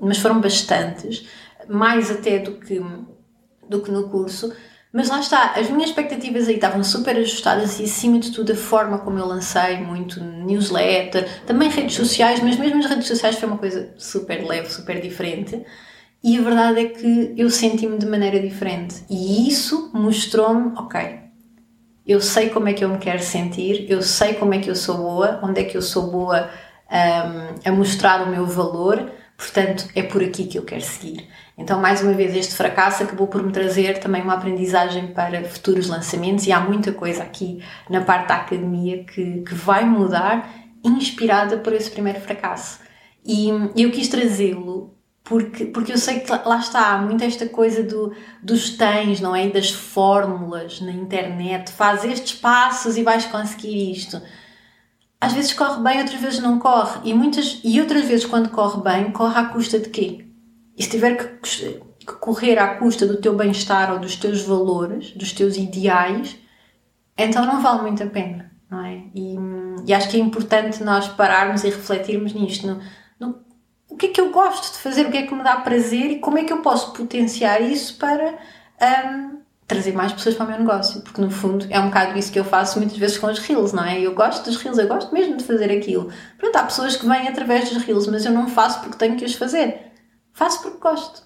mas 0.00 0.18
foram 0.18 0.40
bastantes, 0.40 1.26
mais 1.68 2.10
até 2.10 2.38
do 2.38 2.52
que, 2.52 2.80
do 3.68 3.80
que 3.80 3.90
no 3.90 4.08
curso. 4.08 4.52
Mas 4.92 5.08
lá 5.08 5.20
está, 5.20 5.52
as 5.56 5.70
minhas 5.70 5.88
expectativas 5.88 6.48
aí 6.48 6.56
estavam 6.56 6.84
super 6.84 7.16
ajustadas 7.16 7.80
e 7.80 7.84
acima 7.84 8.18
de 8.18 8.30
tudo 8.30 8.52
a 8.52 8.56
forma 8.56 8.98
como 8.98 9.18
eu 9.18 9.26
lancei, 9.26 9.78
muito 9.78 10.22
newsletter, 10.22 11.26
também 11.46 11.70
redes 11.70 11.94
sociais, 11.94 12.40
mas 12.42 12.58
mesmo 12.58 12.78
as 12.78 12.86
redes 12.86 13.06
sociais 13.06 13.36
foi 13.36 13.48
uma 13.48 13.56
coisa 13.56 13.94
super 13.96 14.46
leve, 14.46 14.70
super 14.70 15.00
diferente. 15.00 15.64
E 16.22 16.38
a 16.38 16.42
verdade 16.42 16.80
é 16.80 16.84
que 16.88 17.34
eu 17.36 17.50
senti-me 17.50 17.98
de 17.98 18.06
maneira 18.06 18.38
diferente. 18.38 19.02
E 19.08 19.48
isso 19.48 19.90
mostrou-me, 19.94 20.72
ok, 20.76 21.21
eu 22.06 22.20
sei 22.20 22.50
como 22.50 22.68
é 22.68 22.72
que 22.72 22.84
eu 22.84 22.88
me 22.88 22.98
quero 22.98 23.22
sentir, 23.22 23.86
eu 23.88 24.02
sei 24.02 24.34
como 24.34 24.54
é 24.54 24.58
que 24.58 24.68
eu 24.68 24.76
sou 24.76 24.96
boa, 24.96 25.40
onde 25.42 25.60
é 25.60 25.64
que 25.64 25.76
eu 25.76 25.82
sou 25.82 26.10
boa 26.10 26.50
um, 26.90 27.68
a 27.68 27.72
mostrar 27.72 28.22
o 28.22 28.30
meu 28.30 28.44
valor, 28.46 29.10
portanto 29.36 29.88
é 29.94 30.02
por 30.02 30.22
aqui 30.22 30.46
que 30.46 30.58
eu 30.58 30.64
quero 30.64 30.82
seguir. 30.82 31.28
Então, 31.56 31.80
mais 31.80 32.02
uma 32.02 32.12
vez, 32.12 32.34
este 32.34 32.54
fracasso 32.54 33.02
acabou 33.02 33.26
por 33.26 33.42
me 33.42 33.52
trazer 33.52 33.98
também 33.98 34.22
uma 34.22 34.34
aprendizagem 34.34 35.08
para 35.08 35.44
futuros 35.44 35.88
lançamentos 35.88 36.46
e 36.46 36.52
há 36.52 36.58
muita 36.58 36.92
coisa 36.92 37.22
aqui 37.22 37.62
na 37.88 38.00
parte 38.00 38.28
da 38.28 38.36
academia 38.36 39.04
que, 39.04 39.42
que 39.42 39.54
vai 39.54 39.84
mudar, 39.84 40.50
inspirada 40.82 41.58
por 41.58 41.72
esse 41.72 41.90
primeiro 41.90 42.20
fracasso. 42.20 42.80
E 43.24 43.48
eu 43.76 43.90
quis 43.90 44.08
trazê-lo 44.08 44.96
porque, 45.24 45.66
porque 45.66 45.92
eu 45.92 45.98
sei 45.98 46.20
que 46.20 46.30
lá 46.30 46.58
está, 46.58 46.94
há 46.94 46.98
muito 46.98 47.22
esta 47.22 47.48
coisa 47.48 47.82
do, 47.82 48.12
dos 48.42 48.70
tens, 48.70 49.20
não 49.20 49.34
é? 49.34 49.48
Das 49.48 49.70
fórmulas 49.70 50.80
na 50.80 50.90
internet, 50.90 51.70
faz 51.70 52.04
estes 52.04 52.34
passos 52.34 52.96
e 52.96 53.02
vais 53.02 53.26
conseguir 53.26 53.92
isto. 53.92 54.20
Às 55.20 55.32
vezes 55.32 55.52
corre 55.52 55.80
bem, 55.82 56.00
outras 56.00 56.20
vezes 56.20 56.40
não 56.40 56.58
corre. 56.58 57.00
E, 57.04 57.14
muitas, 57.14 57.60
e 57.62 57.80
outras 57.80 58.04
vezes, 58.04 58.26
quando 58.26 58.50
corre 58.50 58.82
bem, 58.82 59.12
corre 59.12 59.38
à 59.38 59.44
custa 59.44 59.78
de 59.78 59.88
quê? 59.88 60.26
E 60.76 60.82
se 60.82 60.90
tiver 60.90 61.14
que, 61.16 61.76
que 62.00 62.12
correr 62.14 62.58
à 62.58 62.74
custa 62.74 63.06
do 63.06 63.18
teu 63.18 63.36
bem-estar 63.36 63.92
ou 63.92 64.00
dos 64.00 64.16
teus 64.16 64.42
valores, 64.42 65.12
dos 65.12 65.32
teus 65.32 65.56
ideais, 65.56 66.36
então 67.16 67.46
não 67.46 67.62
vale 67.62 67.82
muito 67.82 68.02
a 68.02 68.06
pena, 68.06 68.50
não 68.68 68.84
é? 68.84 69.04
E, 69.14 69.36
e 69.86 69.94
acho 69.94 70.08
que 70.08 70.16
é 70.16 70.20
importante 70.20 70.82
nós 70.82 71.06
pararmos 71.06 71.62
e 71.62 71.70
refletirmos 71.70 72.32
nisto. 72.32 72.80
O 73.92 73.96
que 73.96 74.06
é 74.06 74.08
que 74.08 74.20
eu 74.20 74.30
gosto 74.30 74.72
de 74.72 74.78
fazer, 74.78 75.06
o 75.06 75.10
que 75.10 75.18
é 75.18 75.26
que 75.26 75.34
me 75.34 75.44
dá 75.44 75.56
prazer 75.56 76.12
e 76.12 76.18
como 76.18 76.38
é 76.38 76.44
que 76.44 76.52
eu 76.52 76.62
posso 76.62 76.92
potenciar 76.92 77.60
isso 77.60 77.98
para 77.98 78.38
um, 79.06 79.38
trazer 79.66 79.92
mais 79.92 80.12
pessoas 80.12 80.34
para 80.34 80.46
o 80.46 80.48
meu 80.48 80.58
negócio, 80.58 81.02
porque 81.02 81.20
no 81.20 81.30
fundo 81.30 81.66
é 81.68 81.78
um 81.78 81.86
bocado 81.86 82.18
isso 82.18 82.32
que 82.32 82.38
eu 82.38 82.44
faço 82.44 82.78
muitas 82.78 82.96
vezes 82.96 83.18
com 83.18 83.26
os 83.26 83.38
reels, 83.38 83.74
não 83.74 83.84
é? 83.84 84.00
Eu 84.00 84.14
gosto 84.14 84.44
dos 84.44 84.56
reels, 84.56 84.78
eu 84.78 84.88
gosto 84.88 85.12
mesmo 85.12 85.36
de 85.36 85.44
fazer 85.44 85.70
aquilo. 85.70 86.10
Pronto, 86.38 86.56
há 86.56 86.62
pessoas 86.64 86.96
que 86.96 87.06
vêm 87.06 87.28
através 87.28 87.68
dos 87.68 87.82
reels, 87.82 88.06
mas 88.06 88.24
eu 88.24 88.32
não 88.32 88.48
faço 88.48 88.80
porque 88.80 88.96
tenho 88.96 89.16
que 89.16 89.26
os 89.26 89.34
fazer. 89.34 89.92
Faço 90.32 90.62
porque 90.62 90.78
gosto. 90.78 91.22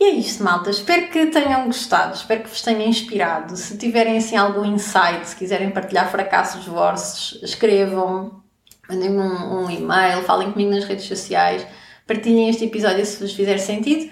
E 0.00 0.04
é 0.04 0.10
isto, 0.10 0.44
malta. 0.44 0.70
Espero 0.70 1.08
que 1.08 1.26
tenham 1.26 1.66
gostado, 1.66 2.14
espero 2.14 2.44
que 2.44 2.50
vos 2.50 2.62
tenha 2.62 2.86
inspirado. 2.86 3.56
Se 3.56 3.76
tiverem 3.76 4.16
assim 4.16 4.36
algum 4.36 4.64
insight, 4.64 5.26
se 5.28 5.34
quiserem 5.34 5.70
partilhar 5.70 6.08
fracassos 6.08 6.66
vossos, 6.66 7.42
escrevam, 7.42 8.44
mandem-me 8.88 9.18
um, 9.18 9.64
um, 9.64 9.70
e-mail, 9.70 10.22
falem 10.22 10.50
comigo 10.50 10.70
nas 10.70 10.84
redes 10.84 11.04
sociais, 11.04 11.66
partilhem 12.06 12.48
este 12.48 12.64
episódio 12.64 13.04
se 13.04 13.20
vos 13.20 13.32
fizer 13.32 13.58
sentido 13.58 14.10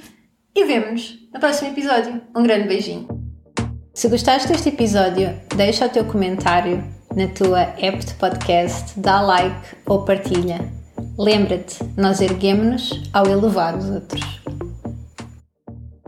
e 0.54 0.64
vemo-nos 0.64 1.18
no 1.32 1.40
próximo 1.40 1.70
episódio. 1.70 2.20
Um 2.34 2.42
grande 2.42 2.68
beijinho. 2.68 3.08
Se 3.94 4.08
gostaste 4.08 4.48
deste 4.48 4.68
episódio, 4.68 5.34
deixa 5.56 5.86
o 5.86 5.88
teu 5.88 6.04
comentário 6.04 6.84
na 7.14 7.28
tua 7.28 7.60
app 7.60 8.04
de 8.04 8.12
podcast, 8.14 8.98
dá 9.00 9.22
like 9.22 9.76
ou 9.86 10.04
partilha. 10.04 10.60
Lembra-te, 11.18 11.82
nós 11.96 12.20
erguemos-nos 12.20 13.08
ao 13.12 13.26
elevar 13.26 13.74
os 13.74 13.88
outros. 13.88 14.40